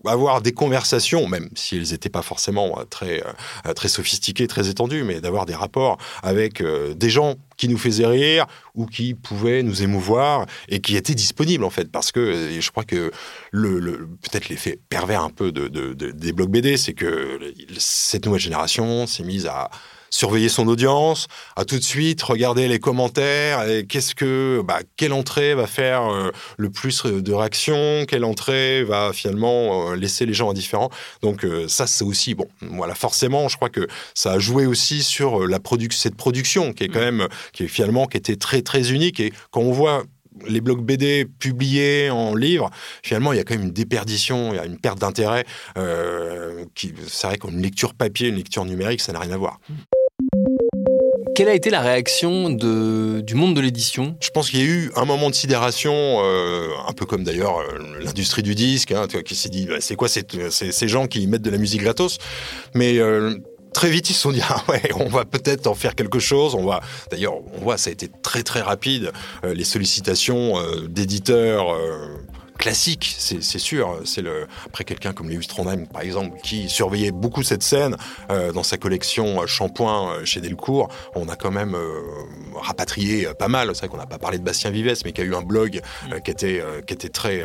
avoir 0.05 0.41
des 0.41 0.51
conversations, 0.51 1.27
même 1.27 1.49
si 1.55 1.77
elles 1.77 1.91
n'étaient 1.91 2.09
pas 2.09 2.21
forcément 2.21 2.79
euh, 2.79 2.83
très, 2.83 3.23
euh, 3.65 3.73
très 3.73 3.87
sophistiquées, 3.87 4.47
très 4.47 4.69
étendues, 4.69 5.03
mais 5.03 5.21
d'avoir 5.21 5.45
des 5.45 5.55
rapports 5.55 5.97
avec 6.23 6.61
euh, 6.61 6.93
des 6.93 7.09
gens 7.09 7.35
qui 7.57 7.67
nous 7.67 7.77
faisaient 7.77 8.05
rire 8.05 8.45
ou 8.75 8.85
qui 8.85 9.15
pouvaient 9.15 9.63
nous 9.63 9.81
émouvoir 9.81 10.45
et 10.69 10.79
qui 10.79 10.95
étaient 10.95 11.15
disponibles 11.15 11.63
en 11.63 11.69
fait. 11.69 11.91
Parce 11.91 12.11
que 12.11 12.59
je 12.59 12.71
crois 12.71 12.83
que 12.83 13.11
le, 13.51 14.07
peut-être 14.21 14.49
l'effet 14.49 14.79
pervers 14.89 15.23
un 15.23 15.31
peu 15.31 15.51
de, 15.51 15.67
des 15.93 16.33
blogs 16.33 16.51
BD, 16.51 16.77
c'est 16.77 16.93
que 16.93 17.39
cette 17.77 18.25
nouvelle 18.25 18.41
génération 18.41 19.07
s'est 19.07 19.23
mise 19.23 19.47
à 19.47 19.69
surveiller 20.09 20.49
son 20.49 20.67
audience, 20.67 21.27
à 21.55 21.65
tout 21.65 21.77
de 21.77 21.83
suite 21.83 22.21
regarder 22.21 22.67
les 22.67 22.79
commentaires 22.79 23.67
et 23.67 23.85
qu'est-ce 23.85 24.15
que, 24.15 24.61
bah, 24.65 24.79
quelle 24.95 25.13
entrée 25.13 25.53
va 25.55 25.67
faire 25.67 26.03
euh, 26.03 26.31
le 26.57 26.69
plus 26.69 27.03
de 27.05 27.33
réactions, 27.33 28.05
quelle 28.07 28.23
entrée 28.23 28.83
va 28.83 29.11
finalement 29.13 29.91
euh, 29.91 29.95
laisser 29.95 30.25
les 30.25 30.33
gens 30.33 30.49
indifférents. 30.49 30.89
Donc 31.21 31.43
euh, 31.43 31.67
ça, 31.67 31.87
c'est 31.87 32.03
aussi 32.03 32.35
bon. 32.35 32.47
Voilà, 32.61 32.95
forcément, 32.95 33.47
je 33.47 33.55
crois 33.55 33.69
que 33.69 33.87
ça 34.13 34.33
a 34.33 34.39
joué 34.39 34.65
aussi 34.65 35.03
sur 35.03 35.47
la 35.47 35.59
production, 35.59 36.01
cette 36.01 36.15
production 36.15 36.73
qui 36.73 36.85
est 36.85 36.87
quand 36.87 36.99
mmh. 36.99 37.17
même, 37.17 37.27
qui 37.53 37.63
est 37.63 37.67
finalement, 37.67 38.05
qui 38.05 38.17
était 38.17 38.35
très 38.35 38.61
très 38.61 38.91
unique. 38.91 39.19
Et 39.19 39.33
quand 39.51 39.61
on 39.61 39.71
voit 39.71 40.03
les 40.45 40.61
blogs 40.61 40.83
BD 40.83 41.25
publiés 41.25 42.09
en 42.09 42.35
livre, 42.35 42.69
finalement, 43.03 43.33
il 43.33 43.37
y 43.37 43.39
a 43.39 43.43
quand 43.43 43.55
même 43.55 43.65
une 43.65 43.71
déperdition, 43.71 44.53
il 44.53 44.57
y 44.57 44.59
a 44.59 44.65
une 44.65 44.79
perte 44.79 44.99
d'intérêt. 44.99 45.45
Euh, 45.77 46.65
c'est 47.07 47.27
vrai 47.27 47.37
qu'une 47.37 47.61
lecture 47.61 47.93
papier, 47.93 48.29
une 48.29 48.35
lecture 48.35 48.65
numérique, 48.65 49.01
ça 49.01 49.13
n'a 49.13 49.19
rien 49.19 49.31
à 49.31 49.37
voir. 49.37 49.59
Quelle 51.37 51.49
a 51.49 51.53
été 51.53 51.69
la 51.69 51.81
réaction 51.81 52.49
de, 52.49 53.21
du 53.21 53.35
monde 53.35 53.55
de 53.55 53.61
l'édition? 53.61 54.17
Je 54.21 54.31
pense 54.31 54.49
qu'il 54.49 54.59
y 54.59 54.63
a 54.63 54.65
eu 54.65 54.91
un 54.95 55.05
moment 55.05 55.29
de 55.29 55.35
sidération, 55.35 55.93
euh, 55.93 56.69
un 56.87 56.93
peu 56.93 57.05
comme 57.05 57.23
d'ailleurs 57.23 57.59
euh, 57.59 57.77
l'industrie 58.03 58.41
du 58.41 58.55
disque, 58.55 58.91
hein, 58.91 59.05
qui 59.23 59.35
s'est 59.35 59.49
dit 59.49 59.67
bah, 59.67 59.75
c'est 59.79 59.95
quoi 59.95 60.07
ces, 60.07 60.87
gens 60.87 61.05
qui 61.05 61.27
mettent 61.27 61.43
de 61.43 61.51
la 61.51 61.59
musique 61.59 61.83
gratos? 61.83 62.17
Mais 62.73 62.97
euh, 62.97 63.35
très 63.71 63.91
vite, 63.91 64.09
ils 64.09 64.15
se 64.15 64.21
sont 64.21 64.31
dit, 64.31 64.41
ah 64.49 64.63
ouais, 64.67 64.81
on 64.95 65.09
va 65.09 65.25
peut-être 65.25 65.67
en 65.67 65.75
faire 65.75 65.93
quelque 65.93 66.17
chose. 66.17 66.55
On 66.55 66.65
va, 66.65 66.81
d'ailleurs, 67.11 67.35
on 67.53 67.59
voit, 67.59 67.77
ça 67.77 67.91
a 67.91 67.93
été 67.93 68.09
très 68.23 68.41
très 68.41 68.61
rapide. 68.61 69.11
les 69.43 69.63
sollicitations 69.63 70.55
d'éditeurs 70.89 71.67
classique, 72.57 73.15
c'est 73.17 73.41
sûr. 73.59 74.01
C'est 74.05 74.21
le 74.21 74.47
après 74.65 74.83
quelqu'un 74.83 75.13
comme 75.13 75.29
Lewis 75.29 75.47
Trondheim, 75.47 75.85
par 75.85 76.01
exemple, 76.01 76.37
qui 76.43 76.69
surveillait 76.69 77.11
beaucoup 77.11 77.43
cette 77.43 77.63
scène 77.63 77.95
euh, 78.29 78.51
dans 78.51 78.63
sa 78.63 78.77
collection 78.77 79.41
euh, 79.41 79.47
Shampoing 79.47 80.11
euh, 80.11 80.25
chez 80.25 80.41
Delcourt. 80.41 80.89
On 81.15 81.29
a 81.29 81.35
quand 81.35 81.51
même 81.51 81.75
rapatrié 82.55 83.27
pas 83.37 83.47
mal. 83.47 83.69
C'est 83.73 83.79
vrai 83.79 83.87
qu'on 83.89 83.97
n'a 83.97 84.05
pas 84.05 84.19
parlé 84.19 84.37
de 84.37 84.43
Bastien 84.43 84.71
Vives, 84.71 85.01
mais 85.05 85.11
qui 85.11 85.21
a 85.21 85.23
eu 85.23 85.35
un 85.35 85.41
blog 85.41 85.81
qui 86.23 86.31
était 86.31 86.61
qui 86.85 86.93
était 86.93 87.09
très 87.09 87.43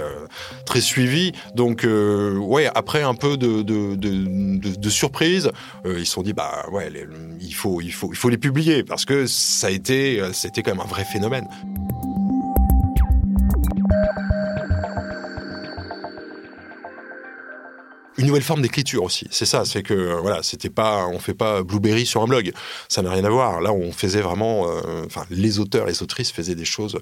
très 0.66 0.80
suivi. 0.80 1.32
Donc 1.54 1.86
ouais, 1.86 2.68
après 2.74 3.02
un 3.02 3.14
peu 3.14 3.36
de 3.36 3.62
de, 3.62 3.94
de, 3.94 4.56
de, 4.56 4.90
surprise, 4.90 5.50
ils 5.84 6.06
se 6.06 6.12
sont 6.12 6.22
dit 6.22 6.32
bah 6.32 6.66
ouais, 6.72 6.90
il 7.40 7.54
faut 7.54 7.80
il 7.80 7.92
faut 7.92 8.10
il 8.12 8.16
faut 8.16 8.28
les 8.28 8.38
publier 8.38 8.82
parce 8.84 9.04
que 9.04 9.26
ça 9.26 9.68
a 9.68 9.70
été 9.70 10.22
c'était 10.32 10.62
quand 10.62 10.72
même 10.72 10.80
un 10.80 10.88
vrai 10.88 11.04
phénomène. 11.04 11.46
Une 18.18 18.26
nouvelle 18.26 18.42
forme 18.42 18.62
d'écriture 18.62 19.02
aussi. 19.02 19.26
C'est 19.30 19.46
ça, 19.46 19.64
c'est 19.64 19.82
que 19.82 19.94
euh, 19.94 20.20
voilà, 20.20 20.42
c'était 20.42 20.70
pas, 20.70 21.06
on 21.06 21.18
fait 21.18 21.34
pas 21.34 21.62
Blueberry 21.62 22.06
sur 22.06 22.22
un 22.22 22.26
blog, 22.26 22.52
ça 22.88 23.02
n'a 23.02 23.10
rien 23.10 23.24
à 23.24 23.30
voir. 23.30 23.60
Là, 23.60 23.72
on 23.72 23.92
faisait 23.92 24.20
vraiment, 24.20 24.68
euh, 24.68 25.04
enfin, 25.06 25.24
les 25.30 25.58
auteurs, 25.58 25.86
les 25.86 26.02
autrices 26.02 26.32
faisaient 26.32 26.54
des 26.54 26.64
choses 26.64 26.98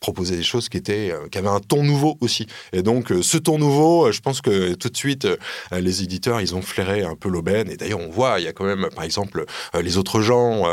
proposer 0.00 0.36
des 0.36 0.42
choses 0.42 0.68
qui 0.68 0.76
étaient 0.76 1.14
qui 1.32 1.38
avaient 1.38 1.48
un 1.48 1.60
ton 1.60 1.82
nouveau 1.82 2.18
aussi. 2.20 2.46
Et 2.74 2.82
donc 2.82 3.10
ce 3.22 3.38
ton 3.38 3.56
nouveau, 3.56 4.12
je 4.12 4.20
pense 4.20 4.42
que 4.42 4.74
tout 4.74 4.90
de 4.90 4.96
suite 4.98 5.26
les 5.72 6.02
éditeurs 6.02 6.42
ils 6.42 6.54
ont 6.54 6.60
flairé 6.60 7.02
un 7.02 7.16
peu 7.16 7.30
l'aubaine. 7.30 7.70
Et 7.70 7.78
d'ailleurs 7.78 8.00
on 8.00 8.10
voit 8.10 8.38
il 8.38 8.44
y 8.44 8.46
a 8.46 8.52
quand 8.52 8.66
même 8.66 8.90
par 8.94 9.04
exemple 9.04 9.46
les 9.80 9.96
autres 9.96 10.20
gens 10.20 10.64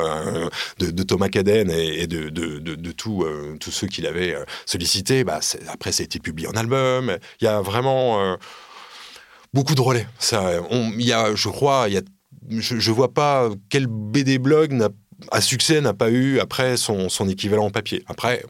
de, 0.80 1.04
Thomas 1.04 1.30
Caden 1.30 1.72
et, 1.72 2.08
de, 2.08 2.28
de, 2.28 2.60
de, 2.60 2.92
tous 2.92 3.24
ceux 3.72 3.88
qu'il 3.88 4.06
avait 4.06 4.36
sollicités. 4.66 5.24
Bah, 5.24 5.40
après 5.70 5.94
ça 5.94 6.02
a 6.02 6.04
été 6.04 6.20
publié 6.20 6.50
en 6.50 6.58
album. 6.58 7.16
Il 7.40 7.46
y 7.46 7.48
a 7.48 7.62
vraiment 7.62 8.38
beaucoup 9.54 9.76
de 9.76 9.82
relais. 9.82 10.08
Ça, 10.20 10.54
il 10.72 11.06
y 11.06 11.14
a, 11.14 11.36
je 11.36 11.50
crois, 11.50 11.86
il 11.88 11.94
y 11.94 11.98
a, 11.98 12.02
je, 12.50 12.76
ne 12.76 12.96
vois 12.96 13.14
pas 13.14 13.50
quel 13.70 13.88
BD 13.88 14.40
blog 14.40 14.90
à 15.32 15.42
succès 15.42 15.82
n'a 15.82 15.94
pas 15.94 16.10
eu 16.10 16.40
après 16.40 16.78
son, 16.78 17.10
son 17.10 17.30
équivalent 17.30 17.66
en 17.66 17.72
papier. 17.72 18.04
Après, 18.08 18.44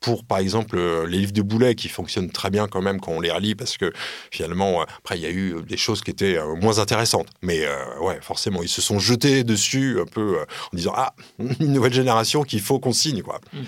pour 0.00 0.24
par 0.24 0.38
exemple 0.38 0.76
euh, 0.76 1.06
les 1.06 1.18
livres 1.18 1.32
de 1.32 1.40
Boulet 1.40 1.74
qui 1.74 1.88
fonctionnent 1.88 2.30
très 2.30 2.50
bien 2.50 2.68
quand 2.68 2.82
même 2.82 3.00
quand 3.00 3.12
on 3.12 3.20
les 3.20 3.30
relit 3.30 3.54
parce 3.54 3.78
que 3.78 3.90
finalement 4.30 4.82
euh, 4.82 4.84
après 4.98 5.16
il 5.16 5.22
y 5.22 5.26
a 5.26 5.30
eu 5.30 5.62
des 5.66 5.78
choses 5.78 6.02
qui 6.02 6.10
étaient 6.10 6.36
euh, 6.36 6.54
moins 6.56 6.78
intéressantes 6.78 7.28
mais 7.40 7.66
ouais 8.00 8.18
forcément 8.20 8.62
ils 8.62 8.68
se 8.68 8.82
sont 8.82 8.98
jetés 8.98 9.44
dessus 9.44 9.98
un 10.00 10.04
peu 10.04 10.40
en 10.40 10.76
disant 10.76 10.92
ah 10.94 11.14
une 11.38 11.72
nouvelle 11.72 11.94
génération 11.94 12.42
qu'il 12.42 12.60
faut 12.60 12.78
qu'on 12.78 12.92
signe 12.92 13.22
quoi 13.22 13.40
mm. 13.52 13.62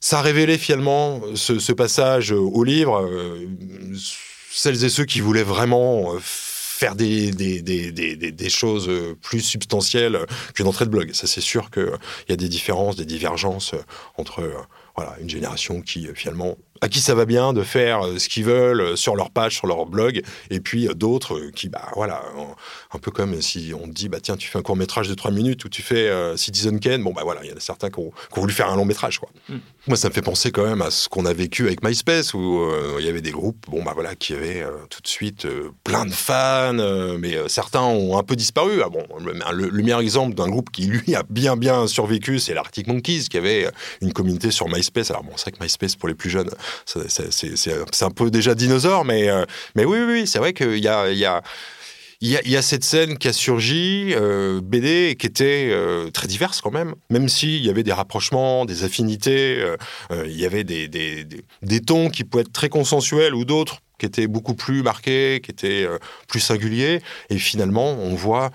ça 0.00 0.18
a 0.18 0.22
révélé 0.22 0.58
finalement 0.58 1.20
ce, 1.36 1.60
ce 1.60 1.72
passage 1.72 2.32
au 2.32 2.64
livre 2.64 3.08
celles 4.54 4.84
et 4.84 4.88
ceux 4.88 5.04
qui 5.04 5.20
voulaient 5.20 5.42
vraiment 5.42 6.14
euh, 6.14 6.18
faire 6.20 6.94
des, 6.94 7.30
choses 8.48 8.88
euh, 8.88 9.16
plus 9.20 9.40
substantielles 9.40 10.18
qu'une 10.54 10.66
entrée 10.66 10.84
de 10.84 10.90
blog. 10.90 11.12
Ça, 11.12 11.26
c'est 11.26 11.40
sûr 11.40 11.70
qu'il 11.70 11.90
y 12.28 12.32
a 12.32 12.36
des 12.36 12.48
différences, 12.48 12.96
des 12.96 13.04
divergences 13.04 13.74
euh, 13.74 13.82
entre 14.18 14.52
voilà, 14.96 15.16
une 15.20 15.30
génération 15.30 15.80
qui, 15.80 16.08
finalement, 16.14 16.58
à 16.82 16.88
qui 16.88 17.00
ça 17.00 17.14
va 17.14 17.24
bien 17.24 17.54
de 17.54 17.62
faire 17.62 18.02
ce 18.18 18.28
qu'ils 18.28 18.44
veulent 18.44 18.96
sur 18.98 19.16
leur 19.16 19.30
page, 19.30 19.56
sur 19.56 19.66
leur 19.66 19.86
blog, 19.86 20.20
et 20.50 20.60
puis 20.60 20.88
d'autres 20.94 21.50
qui, 21.54 21.70
bah 21.70 21.88
voilà, 21.94 22.22
un 22.92 22.98
peu 22.98 23.10
comme 23.10 23.40
si 23.40 23.72
on 23.74 23.86
te 23.86 23.92
dit, 23.92 24.10
bah 24.10 24.18
tiens, 24.20 24.36
tu 24.36 24.48
fais 24.48 24.58
un 24.58 24.62
court 24.62 24.76
métrage 24.76 25.08
de 25.08 25.14
3 25.14 25.30
minutes 25.30 25.64
ou 25.64 25.68
tu 25.68 25.80
fais 25.80 26.10
Citizen 26.36 26.78
Kane, 26.80 27.02
bon 27.02 27.12
bah 27.12 27.22
voilà, 27.24 27.40
il 27.44 27.50
y 27.50 27.52
en 27.52 27.56
a 27.56 27.60
certains 27.60 27.88
qui 27.88 28.00
ont, 28.00 28.12
voulu 28.36 28.52
faire 28.52 28.68
un 28.68 28.76
long 28.76 28.84
métrage, 28.84 29.18
quoi. 29.18 29.30
Mm. 29.48 29.56
Moi, 29.88 29.96
ça 29.96 30.08
me 30.08 30.14
fait 30.14 30.22
penser 30.22 30.52
quand 30.52 30.64
même 30.64 30.80
à 30.80 30.92
ce 30.92 31.08
qu'on 31.08 31.26
a 31.26 31.32
vécu 31.32 31.66
avec 31.66 31.82
MySpace, 31.82 32.34
où 32.34 32.60
euh, 32.60 32.98
il 33.00 33.04
y 33.04 33.08
avait 33.08 33.20
des 33.20 33.32
groupes, 33.32 33.66
bon 33.68 33.82
bah 33.82 33.92
voilà, 33.94 34.14
qui 34.14 34.32
avaient 34.32 34.62
euh, 34.62 34.70
tout 34.88 35.00
de 35.00 35.08
suite 35.08 35.44
euh, 35.44 35.70
plein 35.82 36.06
de 36.06 36.12
fans, 36.12 36.72
mais 37.18 37.36
certains 37.48 37.82
ont 37.82 38.16
un 38.16 38.22
peu 38.22 38.36
disparu. 38.36 38.82
Ah 38.84 38.88
bon, 38.88 39.04
le, 39.18 39.82
meilleur 39.82 40.00
exemple 40.00 40.34
d'un 40.34 40.48
groupe 40.48 40.70
qui 40.70 40.86
lui 40.86 41.16
a 41.16 41.24
bien 41.28 41.56
bien 41.56 41.88
survécu, 41.88 42.38
c'est 42.38 42.54
l'Arctic 42.54 42.86
Monkeys, 42.86 43.26
qui 43.28 43.36
avait 43.36 43.68
une 44.00 44.12
communauté 44.12 44.50
sur 44.50 44.68
MySpace. 44.68 45.10
Alors 45.10 45.24
bon, 45.24 45.32
c'est 45.36 45.50
vrai 45.50 45.52
que 45.52 45.64
MySpace 45.64 45.96
pour 45.96 46.08
les 46.08 46.14
plus 46.14 46.30
jeunes, 46.30 46.50
c'est 46.86 48.02
un 48.02 48.10
peu 48.10 48.30
déjà 48.30 48.54
dinosaure, 48.54 49.04
mais 49.04 49.28
mais 49.74 49.84
oui, 49.84 49.98
oui, 50.06 50.26
c'est 50.26 50.38
vrai 50.38 50.52
qu'il 50.52 50.78
y 50.78 50.88
a, 50.88 51.10
y 51.10 51.24
a 51.24 51.42
il 52.22 52.30
y, 52.30 52.56
a, 52.56 52.62
cette 52.62 52.84
scène 52.84 53.18
qui 53.18 53.26
a 53.26 53.32
surgi, 53.32 54.12
euh, 54.14 54.60
BD, 54.62 55.16
qui 55.18 55.26
était 55.26 55.70
euh, 55.72 56.08
très 56.12 56.28
diverse 56.28 56.60
quand 56.60 56.70
même, 56.70 56.94
même 57.10 57.28
s'il 57.28 57.66
y 57.66 57.68
avait 57.68 57.82
des 57.82 57.92
rapprochements, 57.92 58.64
des 58.64 58.84
affinités, 58.84 59.58
euh, 59.58 59.76
euh, 60.12 60.24
il 60.28 60.40
y 60.40 60.46
avait 60.46 60.62
des, 60.62 60.86
des, 60.86 61.26
des, 61.62 61.80
tons 61.80 62.10
qui 62.10 62.22
pouvaient 62.22 62.42
être 62.42 62.52
très 62.52 62.68
consensuels 62.68 63.34
ou 63.34 63.44
d'autres 63.44 63.80
qui 63.98 64.06
étaient 64.06 64.28
beaucoup 64.28 64.54
plus 64.54 64.84
marqués, 64.84 65.40
qui 65.42 65.50
étaient 65.50 65.86
plus 66.28 66.38
singuliers. 66.38 67.02
Et 67.28 67.38
finalement, 67.38 67.90
on 67.90 68.14
voit 68.14 68.50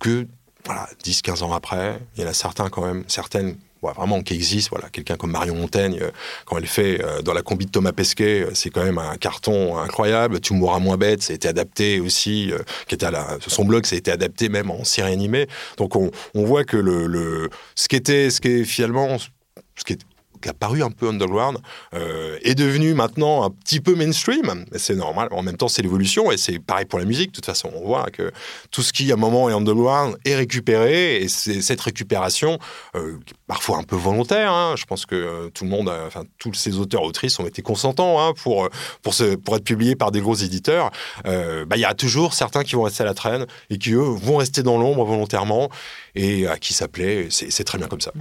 que 0.00 0.26
voilà, 0.64 0.88
10-15 1.04 1.44
ans 1.44 1.52
après, 1.52 2.00
il 2.16 2.22
y 2.22 2.26
en 2.26 2.28
a 2.28 2.34
certains 2.34 2.70
quand 2.70 2.84
même, 2.84 3.04
certaines 3.06 3.56
vraiment 3.82 4.22
qui 4.22 4.34
existe. 4.34 4.70
Voilà, 4.70 4.88
quelqu'un 4.90 5.16
comme 5.16 5.32
Marion 5.32 5.54
Montaigne, 5.54 5.98
euh, 6.00 6.10
quand 6.44 6.58
elle 6.58 6.66
fait 6.66 7.02
euh, 7.02 7.22
dans 7.22 7.32
la 7.32 7.42
combi 7.42 7.66
de 7.66 7.70
Thomas 7.70 7.92
Pesquet, 7.92 8.42
euh, 8.42 8.50
c'est 8.54 8.70
quand 8.70 8.84
même 8.84 8.98
un 8.98 9.16
carton 9.16 9.78
incroyable. 9.78 10.40
Tu 10.40 10.54
mourras 10.54 10.78
moins 10.78 10.96
bête, 10.96 11.22
ça 11.22 11.32
a 11.32 11.36
été 11.36 11.48
adapté 11.48 12.00
aussi, 12.00 12.52
qui 12.86 12.94
était 12.94 13.06
à 13.06 13.38
son 13.46 13.64
blog, 13.64 13.86
ça 13.86 13.94
a 13.94 13.98
été 13.98 14.10
adapté 14.10 14.48
même 14.48 14.70
en 14.70 14.84
série 14.84 15.12
animée. 15.12 15.46
Donc 15.76 15.96
on, 15.96 16.10
on 16.34 16.44
voit 16.44 16.64
que 16.64 16.76
le, 16.76 17.06
le, 17.06 17.50
ce 17.74 17.88
qui 17.88 17.96
était, 17.96 18.30
ce 18.30 18.40
qui 18.40 18.48
est 18.48 18.64
finalement, 18.64 19.18
ce 19.18 19.84
qui 19.84 19.96
qui 20.40 20.48
a 20.48 20.54
paru 20.54 20.82
un 20.82 20.90
peu 20.90 21.08
underground, 21.08 21.58
euh, 21.94 22.38
est 22.42 22.54
devenu 22.54 22.94
maintenant 22.94 23.44
un 23.44 23.50
petit 23.50 23.80
peu 23.80 23.94
mainstream. 23.94 24.64
C'est 24.76 24.94
normal. 24.94 25.28
En 25.32 25.42
même 25.42 25.56
temps, 25.56 25.68
c'est 25.68 25.82
l'évolution 25.82 26.30
et 26.30 26.36
c'est 26.36 26.58
pareil 26.58 26.84
pour 26.84 26.98
la 26.98 27.04
musique. 27.04 27.30
De 27.30 27.34
toute 27.34 27.46
façon, 27.46 27.70
on 27.74 27.86
voit 27.86 28.10
que 28.10 28.32
tout 28.70 28.82
ce 28.82 28.92
qui, 28.92 29.10
à 29.10 29.14
un 29.14 29.18
moment, 29.18 29.48
est 29.48 29.52
underground 29.52 30.16
est 30.24 30.34
récupéré 30.34 31.22
et 31.22 31.28
cette 31.28 31.80
récupération, 31.80 32.58
euh, 32.94 33.18
parfois 33.46 33.78
un 33.78 33.82
peu 33.82 33.96
volontaire. 33.96 34.52
Hein. 34.52 34.74
Je 34.76 34.84
pense 34.84 35.06
que 35.06 35.14
euh, 35.14 35.50
tout 35.50 35.64
le 35.64 35.70
monde, 35.70 35.92
enfin, 36.06 36.24
tous 36.38 36.54
ces 36.54 36.78
auteurs 36.78 37.02
autrices 37.02 37.38
ont 37.38 37.46
été 37.46 37.62
consentants 37.62 38.20
hein, 38.20 38.32
pour 38.42 38.68
pour 39.02 39.56
être 39.56 39.64
publiés 39.64 39.96
par 39.96 40.10
des 40.10 40.20
gros 40.20 40.34
éditeurs. 40.34 40.90
Bah, 41.24 41.76
il 41.76 41.80
y 41.80 41.84
a 41.84 41.94
toujours 41.94 42.34
certains 42.34 42.64
qui 42.64 42.74
vont 42.74 42.82
rester 42.82 43.02
à 43.02 43.06
la 43.06 43.14
traîne 43.14 43.46
et 43.70 43.78
qui 43.78 43.92
eux 43.92 43.98
vont 43.98 44.36
rester 44.36 44.62
dans 44.62 44.78
l'ombre 44.78 45.04
volontairement 45.04 45.70
et 46.14 46.46
à 46.46 46.56
qui 46.58 46.74
ça. 46.74 46.86
C'est 47.30 47.64
très 47.64 47.78
bien 47.78 47.88
comme 47.88 48.00
ça. 48.00 48.12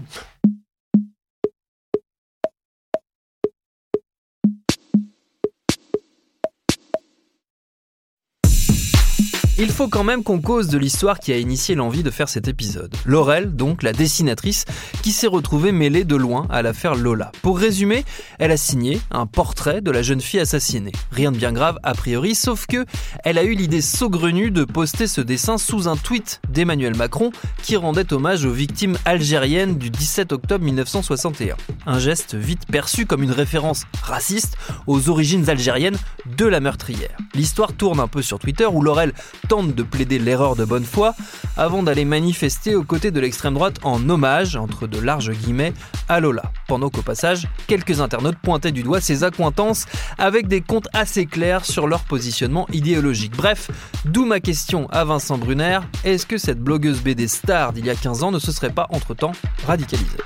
Il 9.61 9.71
faut 9.71 9.89
quand 9.89 10.05
même 10.05 10.23
qu'on 10.23 10.39
cause 10.39 10.69
de 10.69 10.77
l'histoire 10.77 11.19
qui 11.19 11.33
a 11.33 11.37
initié 11.37 11.75
l'envie 11.75 12.01
de 12.01 12.11
faire 12.11 12.29
cet 12.29 12.47
épisode. 12.47 12.95
Laurel, 13.05 13.53
donc 13.57 13.83
la 13.83 13.91
dessinatrice, 13.91 14.63
qui 15.03 15.11
s'est 15.11 15.27
retrouvée 15.27 15.73
mêlée 15.73 16.05
de 16.05 16.15
loin 16.15 16.47
à 16.49 16.61
l'affaire 16.61 16.95
Lola. 16.95 17.33
Pour 17.41 17.59
résumer, 17.59 18.05
elle 18.39 18.51
a 18.51 18.57
signé 18.57 19.01
un 19.11 19.25
portrait 19.25 19.81
de 19.81 19.91
la 19.91 20.01
jeune 20.01 20.21
fille 20.21 20.39
assassinée. 20.39 20.93
Rien 21.11 21.33
de 21.33 21.37
bien 21.37 21.51
grave 21.51 21.77
a 21.83 21.93
priori, 21.93 22.35
sauf 22.35 22.67
que 22.67 22.85
elle 23.25 23.37
a 23.37 23.43
eu 23.43 23.53
l'idée 23.53 23.81
saugrenue 23.81 24.49
de 24.49 24.63
poster 24.63 25.07
ce 25.07 25.19
dessin 25.19 25.57
sous 25.57 25.89
un 25.89 25.97
tweet 25.97 26.39
d'Emmanuel 26.47 26.95
Macron 26.95 27.31
qui 27.61 27.75
rendait 27.75 28.13
hommage 28.13 28.45
aux 28.45 28.53
victimes 28.53 28.97
algériennes 29.03 29.77
du 29.77 29.89
17 29.89 30.31
octobre 30.31 30.63
1961. 30.63 31.57
Un 31.85 31.99
geste 31.99 32.33
vite 32.33 32.65
perçu 32.71 33.05
comme 33.05 33.23
une 33.23 33.33
référence 33.33 33.83
raciste 34.03 34.55
aux 34.87 35.09
origines 35.09 35.49
algériennes 35.49 35.97
de 36.37 36.45
la 36.45 36.61
meurtrière. 36.61 37.17
L'histoire 37.35 37.73
tourne 37.73 37.99
un 37.99 38.07
peu 38.07 38.21
sur 38.21 38.39
Twitter 38.39 38.65
où 38.65 38.81
Laurel 38.81 39.11
tente 39.49 39.73
de 39.73 39.83
plaider 39.83 40.19
l'erreur 40.19 40.55
de 40.55 40.63
bonne 40.63 40.85
foi 40.85 41.15
avant 41.57 41.83
d'aller 41.83 42.05
manifester 42.05 42.75
aux 42.75 42.83
côtés 42.83 43.11
de 43.11 43.19
l'extrême 43.19 43.55
droite 43.55 43.79
en 43.83 44.07
hommage, 44.07 44.55
entre 44.55 44.87
de 44.87 44.99
larges 44.99 45.31
guillemets, 45.31 45.73
à 46.07 46.19
Lola. 46.19 46.43
Pendant 46.67 46.89
qu'au 46.89 47.01
passage, 47.01 47.47
quelques 47.67 47.99
internautes 47.99 48.37
pointaient 48.37 48.71
du 48.71 48.83
doigt 48.83 49.01
ses 49.01 49.23
accointances 49.23 49.87
avec 50.19 50.47
des 50.47 50.61
comptes 50.61 50.87
assez 50.93 51.25
clairs 51.25 51.65
sur 51.65 51.87
leur 51.87 52.01
positionnement 52.01 52.67
idéologique. 52.71 53.35
Bref, 53.35 53.71
d'où 54.05 54.25
ma 54.25 54.39
question 54.39 54.87
à 54.91 55.03
Vincent 55.03 55.39
Brunner, 55.39 55.79
est-ce 56.03 56.27
que 56.27 56.37
cette 56.37 56.59
blogueuse 56.59 57.01
BD 57.01 57.27
star 57.27 57.73
d'il 57.73 57.85
y 57.85 57.89
a 57.89 57.95
15 57.95 58.23
ans 58.23 58.31
ne 58.31 58.39
se 58.39 58.51
serait 58.51 58.69
pas 58.69 58.87
entre-temps 58.91 59.33
radicalisée? 59.65 60.19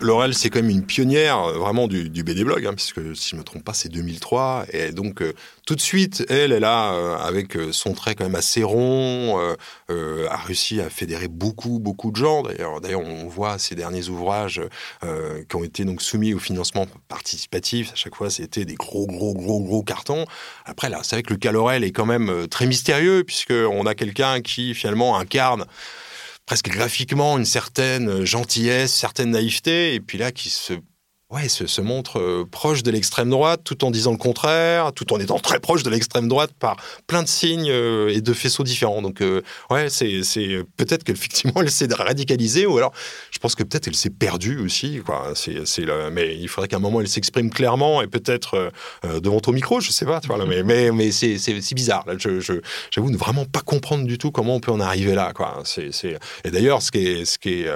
Laurel, 0.00 0.34
c'est 0.34 0.50
quand 0.50 0.60
même 0.60 0.70
une 0.70 0.84
pionnière 0.84 1.40
euh, 1.42 1.52
vraiment 1.58 1.88
du, 1.88 2.08
BD 2.22 2.44
blog, 2.44 2.66
hein, 2.66 2.74
puisque 2.74 3.16
si 3.16 3.30
je 3.30 3.36
me 3.36 3.42
trompe 3.42 3.64
pas, 3.64 3.74
c'est 3.74 3.88
2003. 3.88 4.66
Et 4.72 4.92
donc 4.92 5.22
euh, 5.22 5.32
tout 5.66 5.74
de 5.74 5.80
suite, 5.80 6.24
elle, 6.28 6.52
elle 6.52 6.64
a, 6.64 6.92
euh, 6.92 7.16
avec 7.16 7.56
son 7.72 7.94
trait 7.94 8.14
quand 8.14 8.24
même 8.24 8.34
assez 8.34 8.62
rond, 8.62 9.38
a 9.88 10.36
réussi 10.36 10.80
à 10.80 10.90
fédérer 10.90 11.28
beaucoup, 11.28 11.78
beaucoup 11.78 12.10
de 12.10 12.16
gens. 12.16 12.42
D'ailleurs, 12.42 12.80
d'ailleurs, 12.80 13.00
on 13.00 13.28
voit 13.28 13.58
ces 13.58 13.74
derniers 13.74 14.08
ouvrages 14.08 14.60
qui 15.48 15.56
ont 15.56 15.64
été 15.64 15.84
donc 15.84 16.02
soumis 16.02 16.34
au 16.34 16.38
financement 16.38 16.86
participatif. 17.08 17.92
À 17.92 17.96
chaque 17.96 18.14
fois, 18.14 18.30
c'était 18.30 18.64
des 18.64 18.74
gros, 18.74 19.06
gros, 19.06 19.34
gros, 19.34 19.60
gros 19.60 19.82
cartons. 19.82 20.24
Après, 20.64 20.88
là, 20.88 21.00
c'est 21.02 21.16
vrai 21.16 21.22
que 21.22 21.32
le 21.32 21.38
cas 21.38 21.52
Laurel 21.52 21.84
est 21.84 21.92
quand 21.92 22.06
même 22.06 22.48
très 22.48 22.66
mystérieux, 22.66 23.24
puisque 23.24 23.52
on 23.52 23.86
a 23.86 23.94
quelqu'un 23.94 24.40
qui 24.40 24.74
finalement 24.74 25.18
incarne 25.18 25.66
presque 26.48 26.70
graphiquement 26.70 27.36
une 27.36 27.44
certaine 27.44 28.24
gentillesse, 28.24 28.94
certaine 28.94 29.32
naïveté, 29.32 29.92
et 29.92 30.00
puis 30.00 30.16
là 30.16 30.32
qui 30.32 30.48
se 30.48 30.72
ouais, 31.30 31.48
se, 31.48 31.80
montre 31.80 32.18
euh, 32.18 32.44
proche 32.50 32.82
de 32.82 32.90
l'extrême 32.90 33.28
droite 33.28 33.60
tout 33.64 33.84
en 33.84 33.90
disant 33.90 34.12
le 34.12 34.16
contraire, 34.16 34.92
tout 34.92 35.12
en 35.12 35.20
étant 35.20 35.38
très 35.38 35.60
proche 35.60 35.82
de 35.82 35.90
l'extrême 35.90 36.26
droite 36.26 36.52
par 36.58 36.76
plein 37.06 37.22
de 37.22 37.28
signes 37.28 37.70
euh, 37.70 38.14
et 38.14 38.20
de 38.20 38.32
faisceaux 38.32 38.64
différents. 38.64 39.02
Donc, 39.02 39.20
euh, 39.20 39.42
ouais, 39.70 39.90
c'est, 39.90 40.08
peut-être 40.76 41.04
qu'effectivement 41.04 41.60
elle 41.60 41.70
s'est 41.70 41.88
radicalisée 41.92 42.66
ou 42.66 42.78
alors 42.78 42.92
je 43.30 43.38
pense 43.38 43.54
que 43.54 43.62
peut-être 43.62 43.88
elle 43.88 43.94
s'est 43.94 44.10
perdue 44.10 44.58
aussi. 44.58 45.00
Quoi. 45.04 45.34
Mais 46.12 46.36
il 46.36 46.48
faudrait 46.48 46.68
qu'à 46.68 46.76
un 46.76 46.80
moment 46.80 47.00
elle 47.00 47.08
s'exprime 47.08 47.50
clairement 47.50 48.00
et 48.02 48.06
peut-être 48.06 48.72
devant 49.04 49.40
ton 49.40 49.52
micro, 49.52 49.80
je 49.80 49.90
sais 49.90 50.06
pas. 50.06 50.20
Tu 50.20 50.28
vois, 50.28 50.44
mais, 50.46 50.62
mais, 50.62 50.90
mais 50.92 51.10
c'est, 51.10 51.74
bizarre. 51.74 52.06
J'avoue 52.90 53.10
ne 53.10 53.16
vraiment 53.16 53.44
pas 53.44 53.60
comprendre 53.60 54.06
du 54.06 54.18
tout 54.18 54.30
comment 54.30 54.56
on 54.56 54.60
peut 54.60 54.72
en 54.72 54.80
arriver 54.80 55.14
là. 55.14 55.32
Quoi. 55.34 55.62
Et 56.44 56.50
d'ailleurs, 56.50 56.82
ce 56.82 56.90
qui 56.90 57.06
est, 57.06 57.24
ce 57.24 57.38
qui 57.38 57.62
est 57.62 57.68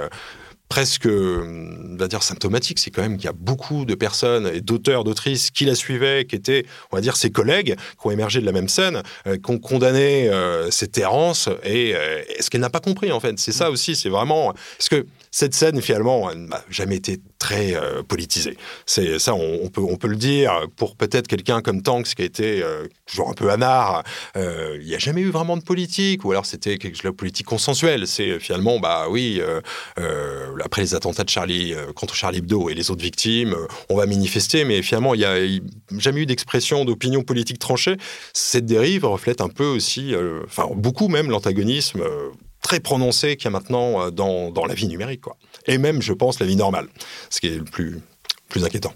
presque, 0.69 1.07
on 1.07 1.95
va 1.97 2.07
dire, 2.07 2.23
symptomatique, 2.23 2.79
c'est 2.79 2.89
quand 2.89 3.01
même 3.01 3.17
qu'il 3.17 3.25
y 3.25 3.29
a 3.29 3.33
beaucoup 3.33 3.85
de 3.85 3.95
personnes 3.95 4.47
et 4.47 4.61
d'auteurs, 4.61 5.03
d'autrices 5.03 5.51
qui 5.51 5.65
la 5.65 5.75
suivaient, 5.75 6.25
qui 6.25 6.35
étaient, 6.35 6.65
on 6.91 6.95
va 6.95 7.01
dire, 7.01 7.15
ses 7.15 7.31
collègues, 7.31 7.75
qui 7.75 8.07
ont 8.07 8.11
émergé 8.11 8.41
de 8.41 8.45
la 8.45 8.51
même 8.51 8.69
scène, 8.69 9.03
euh, 9.27 9.37
qui 9.37 9.51
ont 9.51 9.59
condamné 9.59 10.29
euh, 10.29 10.71
cette 10.71 10.97
errance 10.97 11.49
et 11.63 11.91
est 11.91 12.41
ce 12.41 12.49
qu'elle 12.49 12.61
n'a 12.61 12.69
pas 12.69 12.79
compris, 12.79 13.11
en 13.11 13.19
fait. 13.19 13.37
C'est 13.39 13.51
ça 13.51 13.69
aussi, 13.69 13.95
c'est 13.95 14.09
vraiment... 14.09 14.53
Parce 14.77 14.89
que 14.89 15.05
cette 15.31 15.53
scène, 15.53 15.81
finalement, 15.81 16.33
n'a 16.33 16.63
jamais 16.69 16.95
été 16.95 17.19
très 17.43 17.75
euh, 17.75 18.03
politisé. 18.03 18.57
C'est 18.85 19.19
ça, 19.19 19.33
on, 19.35 19.67
peut 19.67 19.81
on 19.81 19.97
peut 19.97 20.07
le 20.07 20.15
dire 20.15 20.65
pour 20.77 20.95
peut-être 20.95 21.27
quelqu'un 21.27 21.61
comme 21.61 21.81
Tanks 21.81 22.15
qui 22.15 22.21
a 22.21 22.25
été 22.25 22.63
euh, 22.63 22.87
toujours 23.05 23.29
un 23.29 23.33
peu 23.33 23.51
anard. 23.51 24.03
Euh, 24.37 24.77
il 24.79 24.87
n'y 24.87 24.95
a 24.95 24.97
jamais 24.97 25.19
eu 25.19 25.29
vraiment 25.29 25.57
de 25.57 25.61
politique, 25.61 26.23
ou 26.23 26.31
alors 26.31 26.45
c'était 26.45 26.77
quelque 26.77 26.95
chose 26.95 27.11
de 27.11 27.17
politique 27.17 27.45
consensuelle. 27.45 28.07
C'est 28.07 28.39
finalement, 28.39 28.79
bah 28.79 29.07
oui, 29.09 29.41
après 30.63 30.81
les 30.81 30.95
attentats 30.95 31.25
de 31.25 31.29
Charlie 31.29 31.73
contre 31.95 32.15
Charlie 32.15 32.37
Hebdo 32.37 32.69
et 32.69 32.73
les 32.73 32.91
autres 32.91 33.03
victimes, 33.03 33.57
on 33.89 33.97
va 33.97 34.05
manifester, 34.05 34.63
mais 34.63 34.81
finalement 34.81 35.13
il 35.13 35.19
n'y 35.19 35.25
a, 35.25 35.35
jamais 35.97 36.21
eu 36.21 36.25
d'expression 36.25 36.85
d'opinion 36.85 37.23
politique 37.23 37.59
tranchée. 37.59 37.97
Cette 38.33 38.65
dérive 38.65 39.03
reflète 39.03 39.41
un 39.41 39.49
peu 39.49 39.65
aussi, 39.65 40.13
enfin 40.45 40.69
beaucoup 40.73 41.09
même 41.09 41.29
l'antagonisme 41.29 42.03
très 42.73 42.79
prononcé 42.79 43.35
qu'il 43.35 43.45
y 43.45 43.47
a 43.47 43.51
maintenant 43.51 44.09
dans, 44.09 44.51
dans 44.51 44.65
la 44.65 44.73
vie 44.73 44.87
numérique, 44.87 45.21
quoi 45.21 45.37
et 45.65 45.77
même, 45.77 46.01
je 46.01 46.13
pense, 46.13 46.39
la 46.39 46.45
vie 46.45 46.55
normale, 46.55 46.87
ce 47.29 47.39
qui 47.39 47.47
est 47.47 47.57
le 47.57 47.63
plus, 47.63 48.01
plus 48.49 48.63
inquiétant. 48.65 48.93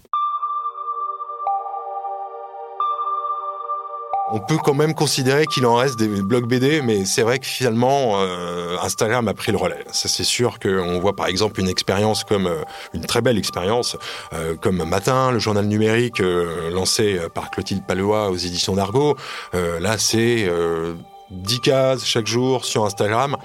On 4.30 4.40
peut 4.40 4.58
quand 4.62 4.74
même 4.74 4.92
considérer 4.92 5.46
qu'il 5.46 5.64
en 5.64 5.76
reste 5.76 5.98
des 5.98 6.06
blogs 6.06 6.46
BD, 6.46 6.82
mais 6.82 7.06
c'est 7.06 7.22
vrai 7.22 7.38
que 7.38 7.46
finalement, 7.46 8.20
euh, 8.20 8.76
Instagram 8.82 9.26
a 9.26 9.32
pris 9.32 9.52
le 9.52 9.56
relais. 9.56 9.82
Ça, 9.90 10.06
c'est 10.06 10.24
sûr 10.24 10.58
qu'on 10.58 11.00
voit 11.00 11.16
par 11.16 11.28
exemple 11.28 11.60
une 11.60 11.68
expérience 11.68 12.24
comme 12.24 12.46
euh, 12.46 12.62
une 12.92 13.06
très 13.06 13.22
belle 13.22 13.38
expérience, 13.38 13.96
euh, 14.34 14.54
comme 14.54 14.84
Matin, 14.84 15.30
le 15.30 15.38
journal 15.38 15.64
numérique 15.64 16.18
lancé 16.18 17.18
par 17.32 17.50
Clotilde 17.50 17.86
Palois 17.86 18.28
aux 18.28 18.36
éditions 18.36 18.74
d'Argo. 18.74 19.16
là, 19.54 19.96
c'est 19.96 20.46
10 21.30 21.60
cases 21.60 22.04
chaque 22.04 22.26
jour 22.26 22.64
sur 22.64 22.84
Instagram 22.84 23.36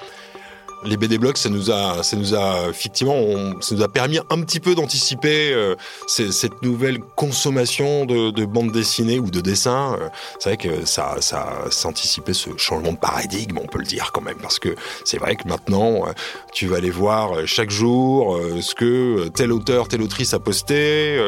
les 0.86 0.98
BD 0.98 1.18
blogs, 1.18 1.38
ça 1.38 1.50
nous 1.50 1.72
a, 1.72 2.04
ça 2.04 2.18
nous 2.18 2.36
a 2.36 2.70
effectivement, 2.70 3.16
ça 3.62 3.76
nous 3.76 3.82
a 3.82 3.88
permis 3.88 4.20
un 4.30 4.42
petit 4.42 4.60
peu 4.60 4.76
d'anticiper 4.76 5.54
euh, 5.54 5.76
cette 6.08 6.62
nouvelle 6.62 7.00
consommation 7.16 8.06
de, 8.06 8.32
de 8.32 8.46
bandes 8.46 8.72
dessinées 8.72 9.20
ou 9.20 9.30
de 9.30 9.42
dessins. 9.42 9.98
Euh, 10.00 10.10
c'est 10.40 10.50
vrai 10.50 10.58
que 10.58 10.86
ça, 10.86 11.18
ça, 11.20 11.66
s'anticipait 11.70 12.34
ce 12.34 12.50
changement 12.58 12.94
de 12.94 12.98
paradigme, 12.98 13.60
on 13.62 13.68
peut 13.68 13.80
le 13.80 13.86
dire 13.86 14.12
quand 14.14 14.22
même, 14.22 14.38
parce 14.42 14.60
que 14.60 14.76
c'est 15.06 15.18
vrai 15.18 15.36
que 15.36 15.48
maintenant, 15.48 16.08
euh, 16.08 16.12
tu 16.52 16.68
vas 16.68 16.78
aller 16.78 16.90
voir 16.90 17.46
chaque 17.46 17.70
jour 17.70 18.40
ce 18.62 18.76
que 18.76 19.28
tel 19.30 19.52
auteur, 19.52 19.88
telle 19.88 20.02
autrice 20.02 20.34
a 20.34 20.40
posté. 20.40 21.20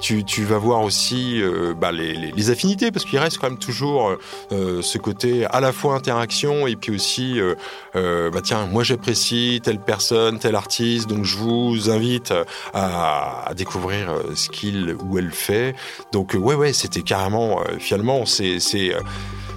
Tu, 0.00 0.24
tu 0.24 0.44
vas 0.44 0.58
voir 0.58 0.82
aussi 0.82 1.42
bah, 1.80 1.92
les, 1.92 2.50
affinités, 2.50 2.90
parce 2.90 3.04
qu'il 3.04 3.18
reste 3.18 3.38
quand 3.38 3.48
même 3.48 3.58
toujours 3.58 4.12
ce 4.50 4.98
côté 4.98 5.46
à 5.46 5.60
la 5.60 5.72
fois 5.72 5.94
interaction 5.94 6.66
et 6.66 6.76
puis 6.76 6.94
aussi, 6.94 7.40
bah 7.94 8.40
tiens, 8.42 8.66
moi 8.66 8.82
j'ai 8.82 8.96
j'apprécie 9.04 9.60
telle 9.62 9.80
personne, 9.80 10.38
tel 10.38 10.54
artiste, 10.54 11.08
donc 11.08 11.24
je 11.24 11.36
vous 11.36 11.90
invite 11.90 12.32
à, 12.72 13.50
découvrir 13.54 14.10
euh, 14.10 14.34
ce 14.34 14.48
qu'il 14.48 14.96
ou 15.04 15.18
elle 15.18 15.30
fait. 15.30 15.74
Donc 16.10 16.34
euh, 16.34 16.38
ouais, 16.38 16.54
ouais, 16.54 16.72
c'était 16.72 17.02
carrément, 17.02 17.60
euh, 17.60 17.78
finalement, 17.78 18.24
c'est 18.24 18.58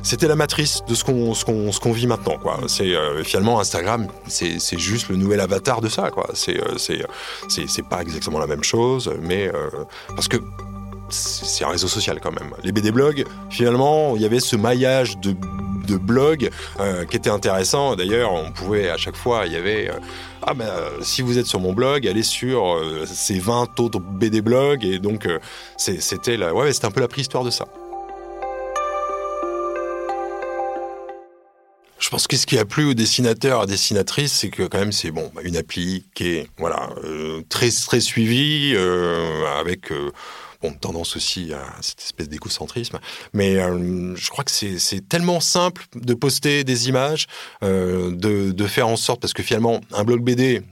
c'était 0.04 0.28
la 0.28 0.36
matrice 0.36 0.82
de 0.86 0.96
ce 0.96 1.06
qu'on 1.06 1.34
ce 1.34 1.80
qu'on 1.80 1.92
vit 1.92 2.08
maintenant 2.08 2.38
quoi 2.38 2.60
c'est 2.68 2.94
finalement 3.24 3.60
Instagram 3.60 4.08
c'est 4.28 4.78
juste 4.78 5.10
le 5.10 5.18
nouvel 5.18 5.42
avatar 5.42 5.82
de 5.82 5.90
ça 5.90 6.12
quoi 6.12 6.30
c'est 6.34 6.62
c'est 6.78 7.04
c'est 7.68 7.84
pas 7.90 8.04
exactement 8.04 8.40
la 8.40 8.48
même 8.48 8.64
chose 8.64 9.12
mais 9.22 9.52
parce 10.16 10.30
que 10.30 10.38
c'est 11.10 11.64
un 11.64 11.70
réseau 11.70 11.88
social 11.88 12.20
quand 12.22 12.32
même. 12.32 12.52
Les 12.64 12.72
BD 12.72 12.92
blogs, 12.92 13.26
finalement, 13.50 14.16
il 14.16 14.22
y 14.22 14.26
avait 14.26 14.40
ce 14.40 14.56
maillage 14.56 15.18
de, 15.20 15.36
de 15.88 15.98
blogs 15.98 16.50
euh, 16.80 17.06
qui 17.06 17.18
était 17.18 17.30
intéressant. 17.30 17.96
D'ailleurs, 17.96 18.32
on 18.34 18.52
pouvait 18.52 18.90
à 18.90 18.98
chaque 18.98 19.16
fois, 19.16 19.46
il 19.48 19.54
y 19.54 19.56
avait 19.56 19.90
euh, 19.90 19.94
ah 20.44 20.54
ben 20.54 20.70
si 21.02 21.22
vous 21.22 21.40
êtes 21.40 21.48
sur 21.48 21.60
mon 21.60 21.74
blog, 21.74 22.08
allez 22.08 22.24
sur 22.24 22.76
euh, 22.76 23.06
ces 23.08 23.40
20 23.40 23.80
autres 23.80 24.00
BD 24.00 24.42
blogs 24.42 24.86
et 24.86 25.00
donc 25.00 25.28
c'était 25.78 26.38
ouais, 26.38 26.74
c'était 26.74 26.86
un 26.86 26.92
peu 26.92 27.02
la 27.02 27.08
préhistoire 27.08 27.44
de 27.44 27.50
ça. 27.50 27.66
Je 32.00 32.10
pense 32.10 32.28
que 32.28 32.38
ce 32.38 32.46
qui 32.46 32.58
a 32.60 32.64
plu 32.64 32.86
aux 32.86 32.94
dessinateurs, 32.94 33.66
dessinatrices, 33.66 34.32
c'est 34.32 34.50
que 34.50 34.64
quand 34.64 34.78
même 34.78 34.92
c'est 34.92 35.12
bon, 35.12 35.32
une 35.44 35.58
appli 35.58 36.06
qui 36.14 36.28
est 36.30 36.48
voilà 36.58 36.90
très 37.50 37.70
très 37.72 38.00
suivie 38.00 38.76
avec 39.60 39.92
bon, 40.62 40.74
tendance 40.74 41.16
aussi 41.16 41.54
à 41.54 41.64
cette 41.82 42.02
espèce 42.02 42.30
d'écocentrisme. 42.30 43.00
Mais 43.34 43.58
euh, 43.58 44.16
je 44.16 44.30
crois 44.30 44.44
que 44.44 44.52
c'est 44.52 45.10
tellement 45.10 45.40
simple 45.40 45.86
de 45.96 46.14
poster 46.14 46.64
des 46.64 46.90
images, 46.90 47.28
euh, 47.64 48.12
de, 48.12 48.52
de, 48.52 48.68
faire 48.68 48.88
en 48.88 48.98
sorte, 48.98 49.22
parce 49.22 49.34
que 49.34 49.44
finalement, 49.44 49.82
un 49.94 50.04
blog 50.04 50.22
BD, 50.22 50.64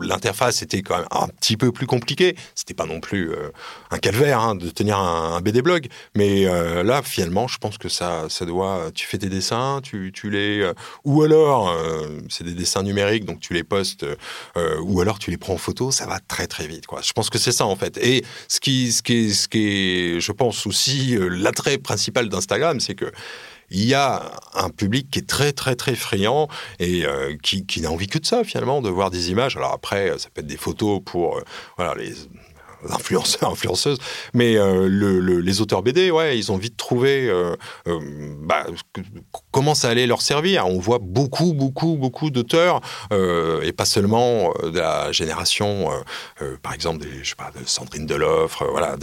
l'interface 0.00 0.62
était 0.62 0.82
quand 0.82 0.96
même 0.96 1.06
un 1.10 1.28
petit 1.28 1.56
peu 1.56 1.72
plus 1.72 1.86
compliquée. 1.86 2.36
C'était 2.54 2.74
pas 2.74 2.86
non 2.86 3.00
plus 3.00 3.30
euh, 3.30 3.50
un 3.90 3.98
calvaire 3.98 4.40
hein, 4.40 4.54
de 4.54 4.68
tenir 4.70 4.98
un, 4.98 5.40
BD 5.40 5.62
blog, 5.62 5.88
mais 6.14 6.46
euh, 6.46 6.82
là 6.82 7.02
finalement, 7.02 7.48
je 7.48 7.58
pense 7.58 7.78
que 7.78 7.88
ça, 7.88 8.26
ça 8.28 8.44
doit. 8.46 8.90
Tu 8.94 9.06
fais 9.06 9.18
tes 9.18 9.28
dessins, 9.28 9.80
tu, 9.82 10.12
les, 10.24 10.60
euh, 10.60 10.72
ou 11.04 11.22
alors 11.22 11.74
c'est 12.28 12.44
des 12.44 12.54
dessins 12.54 12.82
numériques, 12.82 13.24
donc 13.24 13.40
tu 13.40 13.52
les 13.52 13.64
postes, 13.64 14.06
ou 14.82 15.00
alors 15.00 15.18
tu 15.18 15.30
les 15.30 15.36
prends 15.36 15.54
en 15.54 15.58
photo. 15.58 15.90
Ça 15.90 16.06
va 16.06 16.20
très 16.20 16.46
très 16.46 16.66
vite, 16.66 16.86
quoi. 16.86 17.00
Je 17.02 17.12
pense 17.12 17.30
que 17.30 17.38
c'est 17.38 17.52
ça 17.52 17.66
en 17.66 17.76
fait. 17.76 17.98
Et 17.98 18.24
ce 18.48 18.60
qui, 18.60 18.92
ce 18.92 19.02
qui, 19.02 19.34
ce 19.34 19.48
qui 19.48 19.68
est, 19.68 20.20
je 20.20 20.32
pense 20.32 20.66
aussi 20.66 21.16
l'attrait 21.18 21.78
principal 21.78 22.28
d'Instagram, 22.28 22.80
c'est 22.80 22.94
que 22.94 23.12
il 23.70 23.84
y 23.84 23.94
a 23.94 24.32
un 24.54 24.70
public 24.70 25.10
qui 25.10 25.20
est 25.20 25.28
très 25.28 25.52
très 25.52 25.74
très 25.76 25.94
friand 25.94 26.48
et 26.78 27.04
euh, 27.04 27.36
qui, 27.42 27.64
n'a 27.80 27.90
envie 27.90 28.06
que 28.06 28.18
de 28.18 28.26
ça 28.26 28.44
finalement, 28.44 28.82
de 28.82 28.88
voir 28.88 29.10
des 29.10 29.30
images. 29.30 29.56
Alors 29.56 29.72
après, 29.72 30.18
ça 30.18 30.28
peut 30.32 30.40
être 30.40 30.46
des 30.46 30.56
photos 30.56 31.00
pour 31.04 31.38
euh, 31.38 31.42
voilà 31.76 31.94
les 31.94 32.14
influenceurs, 32.90 33.50
influenceuses, 33.50 33.98
mais 34.32 34.56
euh, 34.56 34.88
le, 34.88 35.40
les 35.40 35.60
auteurs 35.60 35.82
BD, 35.82 36.10
ouais, 36.10 36.38
ils 36.38 36.52
ont 36.52 36.56
vite 36.56 36.76
trouvé 36.76 37.28
euh, 37.28 37.56
euh, 37.86 38.00
bah, 38.40 38.66
comment 39.50 39.74
ça 39.74 39.88
allait 39.88 40.06
leur 40.06 40.22
servir. 40.22 40.66
On 40.66 40.78
voit 40.78 40.98
beaucoup, 41.00 41.52
beaucoup, 41.52 41.96
beaucoup 41.96 42.30
d'auteurs, 42.30 42.80
et 43.10 43.72
pas 43.72 43.84
seulement 43.84 44.52
de 44.62 44.78
la 44.78 45.12
génération, 45.12 45.88
par 46.62 46.74
exemple, 46.74 47.04
des, 47.04 47.22
je 47.22 47.30
sais 47.30 47.34
pas, 47.36 47.50
de 47.58 47.66
Sandrine 47.66 48.06
Deloffre, 48.06 48.64
voilà, 48.70 48.96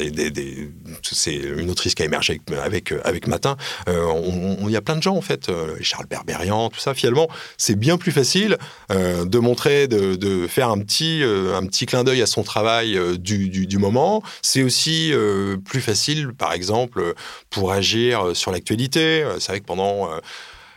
c'est 1.02 1.36
une 1.36 1.70
autrice 1.70 1.96
qui 1.96 2.04
a 2.04 2.06
émergé 2.06 2.42
avec, 2.64 2.94
avec, 3.04 3.28
Matin. 3.28 3.56
Il 3.88 4.70
y 4.70 4.76
a 4.76 4.82
plein 4.82 4.96
de 4.96 5.04
gens, 5.04 5.16
en 5.16 5.22
fait, 5.22 5.52
Charles 5.82 6.08
Berberian, 6.08 6.70
tout 6.70 6.80
ça, 6.80 6.94
finalement, 6.94 7.28
c'est 7.58 7.76
bien 7.76 7.98
plus 7.98 8.12
facile 8.12 8.58
de 8.90 9.40
montrer, 9.40 9.88
de, 9.88 10.48
faire 10.48 10.70
un 10.70 10.80
petit, 10.80 11.24
un 11.24 11.66
petit 11.66 11.86
clin 11.86 12.04
d'œil 12.04 12.22
à 12.22 12.28
son 12.28 12.44
travail 12.44 13.00
du 13.20 13.71
du 13.72 13.78
moment. 13.78 14.22
C'est 14.42 14.64
aussi 14.64 15.12
euh, 15.14 15.58
plus 15.58 15.82
facile, 15.82 16.34
par 16.38 16.54
exemple, 16.54 17.14
pour 17.50 17.72
agir 17.72 18.36
sur 18.36 18.52
l'actualité. 18.52 19.26
C'est 19.40 19.54
vrai 19.54 19.60
que 19.62 19.66
pendant 19.66 20.12
euh, 20.12 20.20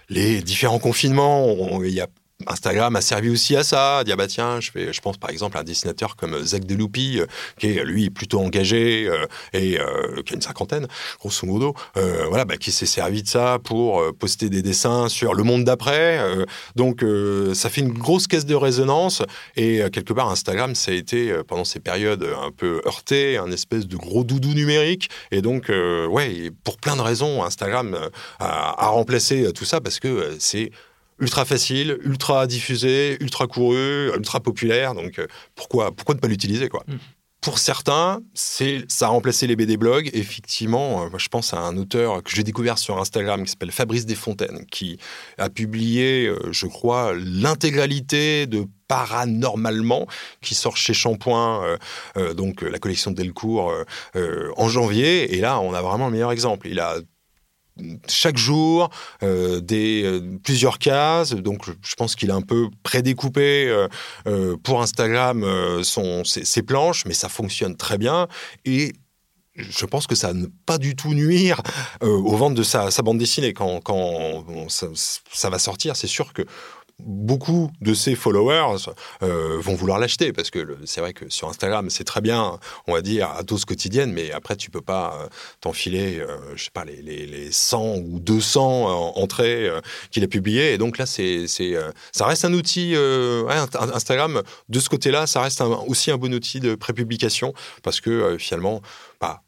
les 0.09 0.41
différents 0.41 0.79
confinements, 0.79 1.83
il 1.83 1.93
y 1.93 2.01
a 2.01 2.07
Instagram 2.47 2.97
a 2.97 3.01
servi 3.01 3.31
aussi 3.31 3.57
à 3.57 3.63
ça, 3.63 3.99
à 3.99 4.05
dire 4.05 4.17
bah 4.17 4.27
tiens, 4.27 4.61
je, 4.61 4.71
fais, 4.71 4.93
je 4.93 5.01
pense 5.01 5.17
par 5.17 5.31
exemple 5.31 5.57
à 5.57 5.61
un 5.61 5.65
dessinateur 5.65 6.17
comme 6.17 6.43
Zach 6.45 6.65
Deloupi, 6.65 7.21
euh, 7.21 7.27
qui 7.59 7.69
est 7.69 7.85
lui 7.85 8.11
plutôt 8.11 8.41
engagé 8.41 9.07
euh, 9.09 9.27
et 9.53 9.79
euh, 9.81 10.23
qui 10.25 10.35
a 10.35 10.37
une 10.37 10.43
cinquantaine, 10.43 10.87
grosso 11.21 11.47
modo, 11.47 11.75
voilà, 11.95 12.45
bah, 12.45 12.57
qui 12.57 12.73
s'est 12.73 12.87
servi 12.87 13.23
de 13.23 13.29
ça 13.29 13.59
pour 13.63 14.03
poster 14.15 14.49
des 14.49 14.63
dessins 14.63 15.09
sur 15.09 15.35
le 15.35 15.43
monde 15.43 15.65
d'après. 15.65 16.21
donc 16.77 17.05
ça 17.55 17.71
fait 17.71 17.81
une 17.81 17.93
grosse 17.93 18.27
caisse 18.27 18.47
de 18.47 18.55
résonance 18.55 19.23
et 19.57 19.83
quelque 19.93 20.13
part 20.13 20.31
Instagram 20.31 20.75
ça 20.75 20.91
a 20.91 20.95
été 20.95 21.35
pendant 21.47 21.65
ces 21.65 21.81
périodes 21.81 22.27
un 22.43 22.51
peu 22.51 22.81
heurté, 22.87 23.37
un 23.37 23.51
espèce 23.51 23.87
de 23.87 23.97
gros 23.97 24.25
doudou 24.25 24.55
numérique 24.55 25.11
et 25.31 25.43
donc 25.43 25.69
ouais, 25.69 26.51
pour 26.65 26.79
plein 26.79 26.97
de 26.97 27.03
raisons, 27.03 27.45
Instagram 27.45 27.97
a 28.39 28.87
remplacé 28.89 29.53
tout 29.53 29.65
ça 29.65 29.81
parce 29.81 30.01
que 30.01 30.37
c'est 30.39 30.71
ultra 31.25 31.45
facile, 31.47 31.99
ultra 32.05 32.47
diffusé, 32.47 33.17
ultra 33.21 33.47
couru, 33.47 34.13
ultra 34.15 34.41
populaire. 34.41 34.95
Donc 34.95 35.19
euh, 35.19 35.27
pourquoi, 35.55 35.91
pourquoi 35.91 36.15
ne 36.15 36.21
pas 36.21 36.29
l'utiliser 36.29 36.69
quoi? 36.69 36.85
Mm. 36.87 36.97
Pour 37.41 37.59
certains, 37.59 38.23
c'est 38.33 38.85
ça 38.89 39.07
a 39.07 39.09
remplacé 39.09 39.47
les 39.47 39.55
BD 39.55 39.77
blogs. 39.77 40.09
Effectivement, 40.15 41.05
euh, 41.05 41.11
moi, 41.11 41.19
je 41.19 41.29
pense 41.29 41.53
à 41.53 41.59
un 41.59 41.77
auteur 41.77 42.23
que 42.23 42.31
j'ai 42.31 42.43
découvert 42.43 42.79
sur 42.79 42.99
Instagram 42.99 43.45
qui 43.45 43.51
s'appelle 43.51 43.71
Fabrice 43.71 44.07
Desfontaines, 44.07 44.65
qui 44.71 44.99
a 45.37 45.51
publié, 45.51 46.27
euh, 46.27 46.39
je 46.53 46.67
crois, 46.67 47.13
l'intégralité 47.15 48.47
de 48.47 48.67
Paranormalement, 48.87 50.07
qui 50.43 50.55
sort 50.55 50.77
chez 50.77 50.93
Shampoing, 50.93 51.79
donc 52.37 52.61
la 52.61 52.79
collection 52.79 53.11
de 53.11 53.17
Delcourt, 53.17 53.73
en 54.15 54.69
janvier. 54.69 55.35
Et 55.35 55.41
là, 55.41 55.59
on 55.59 55.73
a 55.73 55.81
vraiment 55.81 56.07
le 56.07 56.13
meilleur 56.13 56.31
exemple. 56.31 56.69
Il 56.69 56.79
a 56.79 56.99
chaque 58.09 58.37
jour 58.37 58.91
euh, 59.23 59.61
des 59.61 60.03
euh, 60.05 60.39
plusieurs 60.43 60.79
cases. 60.79 61.33
Donc 61.33 61.67
je 61.83 61.95
pense 61.95 62.15
qu'il 62.15 62.31
a 62.31 62.35
un 62.35 62.43
peu 62.43 62.69
prédécoupé 62.83 63.69
euh, 64.27 64.57
pour 64.63 64.83
Instagram 64.83 65.45
son 65.83 66.25
ses, 66.25 66.63
planches 66.63 67.05
mais 67.05 67.15
ça 67.15 67.29
fonctionne 67.29 67.77
très 67.77 67.99
bien. 67.99 68.29
Et 68.65 68.93
je 69.57 69.87
pense 69.87 70.07
que 70.07 70.15
ça 70.15 70.33
ne 70.33 70.47
pas 70.67 70.79
du 70.79 70.97
tout 70.97 71.15
nuire 71.15 71.63
aux 72.01 72.37
ventes 72.37 72.55
de 72.55 72.63
sa, 72.65 72.91
bande 73.03 73.19
dessinée. 73.19 73.53
Quand, 73.53 73.81
quand 73.81 74.45
ça, 74.69 74.89
ça, 75.33 75.51
va 75.51 75.59
sortir 75.59 75.95
c'est 75.95 76.09
sûr 76.09 76.33
que 76.33 76.43
beaucoup 77.01 77.71
de 77.81 77.95
ses 77.95 78.15
followers 78.15 78.87
euh, 79.23 79.59
vont 79.61 79.75
vouloir 79.75 79.99
l'acheter 79.99 80.33
parce 80.33 80.51
que 80.51 80.79
c'est 80.85 81.01
vrai 81.01 81.13
que 81.13 81.29
sur 81.29 81.49
Instagram 81.49 81.91
c'est 81.91 82.05
très 82.05 82.21
bien, 82.21 82.59
on 82.87 82.93
va 82.93 83.03
dire 83.03 83.31
à 83.31 83.43
dose 83.43 83.65
quotidienne, 83.65 84.13
mais 84.13 84.33
après 84.33 84.57
tu 84.57 84.71
peux 84.71 84.81
pas 84.81 85.19
euh, 85.21 85.29
t'enfiler, 85.61 86.21
euh, 86.21 86.39
je 86.55 86.65
sais 86.65 86.71
pas 86.73 86.85
les, 86.85 87.03
les, 87.03 87.27
les, 87.27 87.53
100 87.53 87.97
ou 87.97 88.21
200 88.21 89.17
entrées 89.17 89.69
qu'il 90.11 90.25
a 90.25 90.29
publiées. 90.29 90.73
Et 90.73 90.79
donc 90.79 90.99
là 90.99 91.07
c'est 91.07 91.47
ça 91.47 92.27
reste 92.27 92.45
un 92.45 92.53
outil 92.53 92.95
Instagram 93.95 94.43
de 94.69 94.81
ce 94.81 94.89
côté-là, 94.89 95.27
ça 95.27 95.41
reste 95.43 95.63
aussi 95.87 96.11
un 96.11 96.17
bon 96.17 96.33
outil 96.33 96.61
de 96.61 96.75
prépublication 96.75 97.55
parce 97.83 98.01
que 98.01 98.37
finalement 98.39 98.83
bah, 99.21 99.43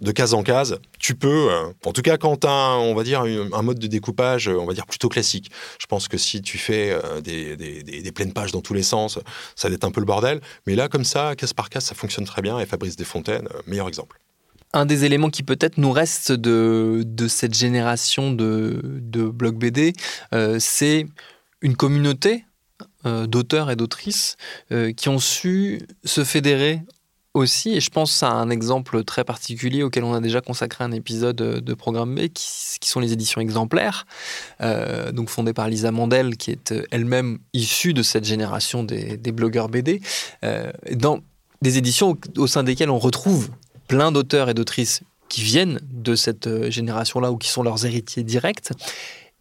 de 0.00 0.12
case 0.12 0.34
en 0.34 0.42
case, 0.42 0.78
tu 0.98 1.14
peux, 1.14 1.50
euh, 1.50 1.72
en 1.84 1.92
tout 1.92 2.02
cas 2.02 2.16
quand 2.16 2.38
tu 2.38 2.46
as, 2.46 2.76
on 2.78 2.94
va 2.94 3.04
dire, 3.04 3.22
un 3.22 3.62
mode 3.62 3.78
de 3.78 3.86
découpage, 3.86 4.48
on 4.48 4.66
va 4.66 4.74
dire, 4.74 4.86
plutôt 4.86 5.08
classique. 5.08 5.50
Je 5.78 5.86
pense 5.86 6.08
que 6.08 6.18
si 6.18 6.42
tu 6.42 6.58
fais 6.58 6.90
euh, 6.90 7.20
des, 7.20 8.12
pleines 8.12 8.32
pages 8.32 8.52
dans 8.52 8.60
tous 8.60 8.74
les 8.74 8.82
sens, 8.82 9.18
ça 9.54 9.68
va 9.68 9.74
être 9.74 9.84
un 9.84 9.90
peu 9.90 10.00
le 10.00 10.06
bordel. 10.06 10.40
Mais 10.66 10.74
là, 10.74 10.88
comme 10.88 11.04
ça, 11.04 11.36
case 11.36 11.52
par 11.52 11.70
case, 11.70 11.84
ça 11.84 11.94
fonctionne 11.94 12.24
très 12.24 12.42
bien. 12.42 12.58
Et 12.58 12.66
Fabrice 12.66 12.96
Desfontaines, 12.96 13.48
euh, 13.54 13.60
meilleur 13.66 13.88
exemple. 13.88 14.18
Un 14.72 14.84
des 14.84 15.04
éléments 15.04 15.30
qui 15.30 15.44
peut-être 15.44 15.78
nous 15.78 15.92
reste 15.92 16.32
de, 16.32 17.04
cette 17.28 17.54
génération 17.54 18.32
de, 18.32 18.80
de 18.84 19.22
blog 19.22 19.56
BD, 19.56 19.94
c'est 20.58 21.06
une 21.62 21.74
communauté 21.74 22.44
d'auteurs 23.06 23.70
et 23.70 23.76
d'autrices 23.76 24.36
qui 24.94 25.08
ont 25.08 25.20
su 25.20 25.80
se 26.04 26.22
fédérer 26.22 26.82
aussi, 27.34 27.76
et 27.76 27.80
je 27.80 27.90
pense 27.90 28.22
à 28.22 28.30
un 28.30 28.50
exemple 28.50 29.04
très 29.04 29.24
particulier 29.24 29.82
auquel 29.82 30.04
on 30.04 30.14
a 30.14 30.20
déjà 30.20 30.40
consacré 30.40 30.84
un 30.84 30.92
épisode 30.92 31.36
de 31.36 31.74
Programme 31.74 32.14
B, 32.14 32.28
qui, 32.28 32.88
sont 32.88 33.00
les 33.00 33.12
éditions 33.12 33.40
exemplaires, 33.40 34.06
euh, 34.60 35.12
donc 35.12 35.28
fondées 35.28 35.52
par 35.52 35.68
Lisa 35.68 35.92
Mandel, 35.92 36.36
qui 36.36 36.50
est 36.50 36.72
euh, 36.72 36.84
elle-même 36.90 37.38
issue 37.52 37.92
de 37.92 38.02
cette 38.02 38.24
génération 38.24 38.82
des, 38.82 39.16
blogueurs 39.32 39.68
BD, 39.68 40.00
euh, 40.44 40.70
dans 40.92 41.20
des 41.60 41.78
éditions 41.78 42.16
au, 42.36 42.46
sein 42.46 42.62
desquelles 42.62 42.90
on 42.90 42.98
retrouve 42.98 43.50
plein 43.88 44.12
d'auteurs 44.12 44.48
et 44.48 44.54
d'autrices 44.54 45.02
qui 45.28 45.42
viennent 45.42 45.80
de 45.82 46.14
cette 46.14 46.70
génération-là 46.70 47.30
ou 47.30 47.36
qui 47.36 47.48
sont 47.48 47.62
leurs 47.62 47.84
héritiers 47.84 48.22
directs, 48.22 48.70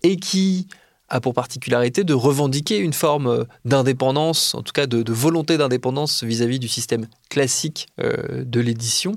et 0.03 0.17
qui 0.17 0.67
a 1.09 1.21
pour 1.21 1.33
particularité 1.33 2.03
de 2.03 2.13
revendiquer 2.13 2.77
une 2.77 2.93
forme 2.93 3.27
euh, 3.27 3.43
d'indépendance, 3.65 4.55
en 4.55 4.61
tout 4.61 4.73
cas 4.73 4.87
de, 4.87 5.11
volonté 5.11 5.57
d'indépendance 5.57 6.23
vis-à-vis 6.23 6.59
du 6.59 6.67
système 6.67 7.07
classique 7.29 7.87
euh, 7.99 8.43
de 8.43 8.59
l'édition. 8.59 9.15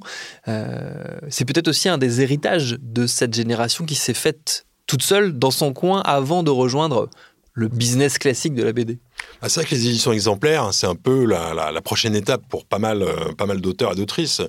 Euh, 0.48 1.18
c'est 1.28 1.44
peut-être 1.44 1.68
aussi 1.68 1.88
un 1.88 1.98
des 1.98 2.20
héritages 2.20 2.78
de 2.80 3.06
cette 3.06 3.34
génération 3.34 3.84
qui 3.84 3.94
s'est 3.94 4.14
faite 4.14 4.66
toute 4.86 5.02
seule 5.02 5.38
dans 5.38 5.50
son 5.50 5.72
coin 5.72 6.00
avant 6.00 6.42
de 6.42 6.50
rejoindre 6.50 7.08
le 7.52 7.68
business 7.68 8.18
classique 8.18 8.54
de 8.54 8.62
la 8.62 8.72
BD. 8.72 8.98
Ah, 9.42 9.48
c'est 9.48 9.60
vrai 9.60 9.68
que 9.68 9.74
les 9.74 9.88
éditions 9.88 10.12
exemplaires, 10.12 10.64
hein, 10.64 10.72
c'est 10.72 10.86
un 10.86 10.94
peu 10.94 11.24
la, 11.24 11.80
prochaine 11.82 12.14
étape 12.14 12.42
pour 12.48 12.64
pas 12.64 12.78
mal, 12.78 13.04
pas 13.36 13.46
mal 13.46 13.60
d'auteurs 13.60 13.92
et 13.92 13.96
d'autrices. 13.96 14.40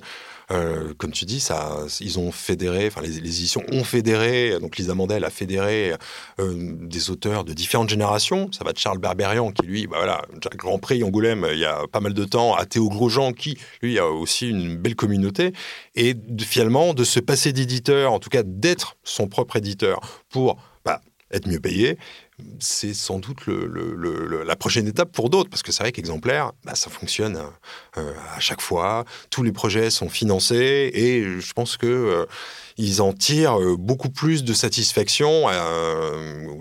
Euh, 0.52 0.92
comme 0.98 1.12
tu 1.12 1.24
dis, 1.24 1.40
ça, 1.40 1.78
ils 2.00 2.18
ont 2.18 2.30
fédéré, 2.30 2.86
enfin 2.88 3.00
les, 3.00 3.18
éditions 3.18 3.62
ont 3.72 3.84
fédéré, 3.84 4.58
donc 4.60 4.76
Lisa 4.76 4.94
Mandel 4.94 5.24
a 5.24 5.30
fédéré 5.30 5.94
euh, 6.40 6.72
des 6.80 7.10
auteurs 7.10 7.44
de 7.44 7.52
différentes 7.52 7.88
générations. 7.88 8.50
Ça 8.52 8.64
va 8.64 8.72
de 8.72 8.78
Charles 8.78 8.98
Berberian, 8.98 9.50
qui 9.50 9.66
lui, 9.66 9.86
bah 9.86 9.96
voilà, 9.98 10.22
Grand 10.56 10.78
Prix 10.78 11.02
Angoulême 11.02 11.46
il 11.52 11.58
y 11.58 11.64
a 11.64 11.82
pas 11.90 12.00
mal 12.00 12.12
de 12.12 12.24
temps, 12.24 12.54
à 12.54 12.66
Théo 12.66 12.88
Grosjean, 12.88 13.32
qui 13.32 13.56
lui 13.80 13.98
a 13.98 14.06
aussi 14.06 14.48
une 14.48 14.76
belle 14.76 14.96
communauté. 14.96 15.52
Et 15.94 16.14
finalement, 16.40 16.94
de 16.94 17.04
se 17.04 17.20
passer 17.20 17.52
d'éditeur, 17.52 18.12
en 18.12 18.18
tout 18.18 18.30
cas 18.30 18.42
d'être 18.42 18.96
son 19.04 19.28
propre 19.28 19.56
éditeur 19.56 20.00
pour 20.28 20.58
bah, 20.84 21.00
être 21.30 21.48
mieux 21.48 21.60
payé, 21.60 21.98
c'est 22.58 22.94
sans 22.94 23.18
doute 23.18 23.40
la 23.46 24.56
prochaine 24.56 24.86
étape 24.88 25.12
pour 25.12 25.30
d'autres, 25.30 25.50
parce 25.50 25.62
que 25.62 25.72
c'est 25.72 25.82
vrai 25.82 25.92
qu'exemplaire, 25.92 26.52
bah, 26.64 26.74
ça 26.74 26.90
fonctionne 26.90 27.40
euh, 27.98 28.12
à 28.34 28.40
chaque 28.40 28.60
fois, 28.60 29.04
tous 29.30 29.42
les 29.42 29.52
projets 29.52 29.90
sont 29.90 30.08
financés, 30.08 30.90
et 30.94 31.40
je 31.40 31.52
pense 31.52 31.76
que 31.76 31.86
euh, 31.86 32.26
ils 32.78 33.02
en 33.02 33.12
tirent 33.12 33.60
euh, 33.60 33.76
beaucoup 33.76 34.08
plus 34.08 34.44
de 34.44 34.52
satisfaction, 34.54 35.48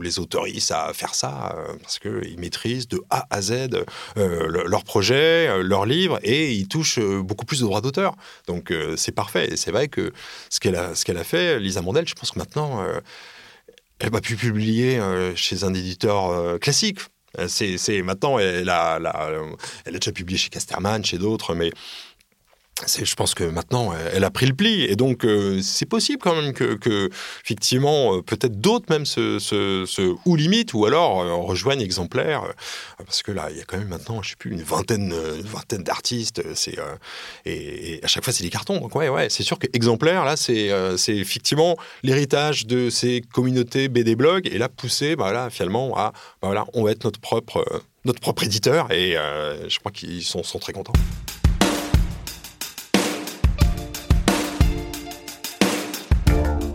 les 0.02 0.20
autorisent 0.20 0.72
à 0.72 0.94
faire 0.94 1.16
ça, 1.16 1.56
parce 1.82 2.00
qu'ils 2.00 2.40
maîtrisent 2.40 2.88
de 2.88 3.02
A 3.10 3.28
à 3.30 3.42
Z 3.42 3.70
leur 4.16 4.84
projet, 4.84 5.62
leur 5.64 5.86
livre, 5.86 6.20
et 6.24 6.54
ils 6.54 6.68
touchent 6.68 7.00
beaucoup 7.00 7.46
plus 7.46 7.60
de 7.60 7.66
droits 7.66 7.82
d'auteur. 7.82 8.16
Donc 8.48 8.74
c'est 8.98 9.12
parfait, 9.12 9.54
et 9.54 9.58
c'est 9.58 9.72
vrai 9.72 9.88
que 9.88 10.12
ce 10.50 10.60
qu'elle 10.60 10.76
a, 10.76 10.90
a 10.92 11.24
fait, 11.24 11.60
Lisa 11.60 11.82
Mondel, 11.82 12.08
je 12.08 12.16
pense 12.16 12.32
que 12.32 12.40
maintenant 12.40 12.84
elle 14.02 14.10
va 14.10 14.22
plus 14.22 14.36
publier 14.36 15.00
euh, 15.00 15.36
chez 15.36 15.64
un 15.64 15.74
éditeur 15.74 16.30
euh, 16.30 16.58
classique. 16.58 17.00
Euh, 17.40 17.48
c'est 17.48 18.02
maintenant, 18.02 18.40
elle 18.40 18.70
a, 18.70 19.00
elle 19.86 19.96
a 19.96 20.00
déjà 20.00 20.12
publié 20.12 20.38
chez 20.38 20.50
Casterman, 20.50 21.06
chez 21.06 21.18
d'autres, 21.18 21.56
mais 21.56 21.72
je 22.88 23.16
pense 23.16 23.34
que 23.34 23.44
maintenant, 23.44 23.94
elle 24.14 24.24
a 24.24 24.32
pris 24.32 24.46
le 24.46 24.54
pli. 24.54 24.84
Et 24.86 24.96
donc, 24.96 25.26
euh, 25.26 25.60
c'est 25.62 25.86
possible 25.86 26.20
quand 26.22 26.36
même 26.36 26.54
que, 26.54 27.10
effectivement, 27.44 28.16
euh, 28.16 28.22
peut-être 28.22 28.60
d'autres 28.60 28.88
même 28.90 29.06
se, 29.06 30.18
ou 30.26 30.36
limitent, 30.36 30.74
ou 30.74 30.86
alors 30.86 31.22
euh, 31.22 31.34
rejoignent 31.36 31.82
exemplaires. 31.82 32.44
parce 32.98 33.22
que 33.22 33.32
là, 33.32 33.50
il 33.52 33.58
y 33.58 33.62
a 33.62 33.64
quand 33.66 33.78
même 33.78 33.88
maintenant, 33.88 34.22
je 34.22 34.32
sais 34.32 34.36
plus, 34.36 34.52
une 34.52 34.64
vingtaine, 34.64 35.14
vingtaine 35.44 35.84
d'artistes. 35.84 36.42
Et, 37.46 38.00
à 38.04 38.08
chaque 38.08 38.24
fois, 38.24 38.34
c'est 38.34 38.44
des 38.44 38.50
cartons. 38.50 38.80
Donc, 38.80 38.96
ouais, 38.96 39.10
ouais, 39.10 39.30
c'est 39.30 39.44
sûr 39.44 39.60
que 39.60 39.68
exemplaire, 39.74 40.26
là, 40.26 40.36
c'est 40.36 40.70
c'est 40.98 41.16
effectivement 41.16 41.78
l'héritage 42.04 42.66
de 42.66 42.90
ces 42.90 43.22
communautés 43.34 43.88
BD 43.88 44.16
blog. 44.16 44.48
Et 44.52 44.58
là, 44.58 44.70
poussé, 44.70 45.16
bah, 45.16 45.50
finalement, 45.50 45.96
à, 45.98 46.12
bah, 46.42 46.48
voilà, 46.48 46.66
on 46.74 46.84
va 46.84 46.92
être 46.92 47.04
notre 47.04 47.20
propre, 47.20 47.64
notre 48.06 48.20
propre 48.20 48.44
éditeur. 48.44 48.92
Et 48.92 49.16
je 49.68 49.80
crois 49.80 49.92
qu'ils 49.92 50.24
sont 50.24 50.42
très 50.60 50.74
contents. 50.74 50.94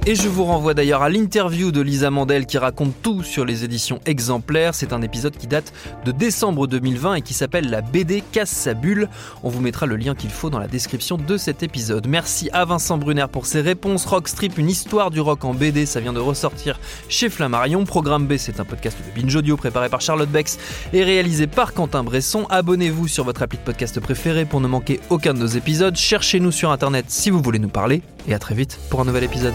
Et 0.08 0.14
je 0.14 0.28
vous 0.28 0.44
renvoie 0.44 0.72
d'ailleurs 0.72 1.02
à 1.02 1.08
l'interview 1.08 1.72
de 1.72 1.80
Lisa 1.80 2.12
Mandel 2.12 2.46
qui 2.46 2.58
raconte 2.58 2.94
tout 3.02 3.24
sur 3.24 3.44
les 3.44 3.64
éditions 3.64 3.98
exemplaires. 4.06 4.72
C'est 4.72 4.92
un 4.92 5.02
épisode 5.02 5.36
qui 5.36 5.48
date 5.48 5.72
de 6.04 6.12
décembre 6.12 6.68
2020 6.68 7.14
et 7.14 7.22
qui 7.22 7.34
s'appelle 7.34 7.68
La 7.70 7.80
BD 7.80 8.22
casse 8.30 8.52
sa 8.52 8.74
bulle. 8.74 9.08
On 9.42 9.48
vous 9.48 9.60
mettra 9.60 9.84
le 9.84 9.96
lien 9.96 10.14
qu'il 10.14 10.30
faut 10.30 10.48
dans 10.48 10.60
la 10.60 10.68
description 10.68 11.16
de 11.16 11.36
cet 11.36 11.64
épisode. 11.64 12.06
Merci 12.06 12.48
à 12.52 12.64
Vincent 12.64 12.98
Brunner 12.98 13.26
pour 13.32 13.46
ses 13.46 13.60
réponses. 13.62 14.06
Rockstrip, 14.06 14.56
une 14.58 14.70
histoire 14.70 15.10
du 15.10 15.18
rock 15.18 15.44
en 15.44 15.54
BD, 15.54 15.86
ça 15.86 15.98
vient 15.98 16.12
de 16.12 16.20
ressortir 16.20 16.78
chez 17.08 17.28
Flammarion. 17.28 17.82
Programme 17.84 18.28
B, 18.28 18.36
c'est 18.36 18.60
un 18.60 18.64
podcast 18.64 18.96
de 18.98 19.20
Binge 19.20 19.34
Audio 19.34 19.56
préparé 19.56 19.88
par 19.88 20.02
Charlotte 20.02 20.30
Bex 20.30 20.56
et 20.92 21.02
réalisé 21.02 21.48
par 21.48 21.74
Quentin 21.74 22.04
Bresson. 22.04 22.46
Abonnez-vous 22.48 23.08
sur 23.08 23.24
votre 23.24 23.42
appli 23.42 23.58
de 23.58 23.64
podcast 23.64 23.98
préféré 23.98 24.44
pour 24.44 24.60
ne 24.60 24.68
manquer 24.68 25.00
aucun 25.10 25.34
de 25.34 25.40
nos 25.40 25.46
épisodes. 25.48 25.96
Cherchez-nous 25.96 26.52
sur 26.52 26.70
internet 26.70 27.06
si 27.08 27.30
vous 27.30 27.42
voulez 27.42 27.58
nous 27.58 27.68
parler. 27.68 28.02
Et 28.28 28.34
à 28.34 28.38
très 28.38 28.54
vite 28.54 28.78
pour 28.88 29.00
un 29.00 29.04
nouvel 29.04 29.24
épisode. 29.24 29.54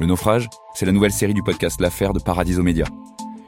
Le 0.00 0.06
naufrage, 0.06 0.48
c'est 0.74 0.86
la 0.86 0.92
nouvelle 0.92 1.12
série 1.12 1.34
du 1.34 1.42
podcast 1.42 1.80
L'affaire 1.80 2.12
de 2.12 2.18
Paradiso 2.20 2.62
Média. 2.62 2.86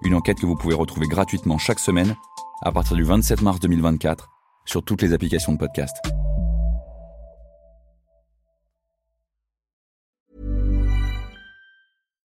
Une 0.05 0.15
enquête 0.15 0.39
que 0.39 0.47
vous 0.47 0.57
pouvez 0.57 0.75
retrouver 0.75 1.07
gratuitement 1.09 1.59
chaque 1.59 1.79
semaine 1.81 2.15
à 2.63 2.73
partir 2.73 2.97
du 2.97 3.05
27 3.05 3.43
mars 3.43 3.61
2024 3.61 4.29
sur 4.65 4.83
toutes 4.83 5.03
les 5.03 5.13
applications 5.13 5.53
de 5.53 5.59
podcast. 5.59 5.97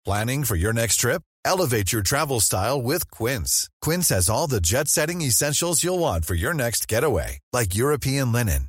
Planning 0.04 0.44
for 0.44 0.56
your 0.56 0.72
next 0.72 0.96
trip? 1.00 1.22
Elevate 1.44 1.92
your 1.92 2.02
travel 2.02 2.40
style 2.40 2.80
with 2.80 3.10
Quince. 3.10 3.68
Quince 3.82 4.08
has 4.08 4.30
all 4.30 4.46
the 4.46 4.60
jet-setting 4.60 5.20
essentials 5.20 5.84
you'll 5.84 5.98
want 5.98 6.24
for 6.24 6.34
your 6.34 6.54
next 6.54 6.88
getaway, 6.88 7.40
like 7.52 7.74
European 7.74 8.32
linen, 8.32 8.68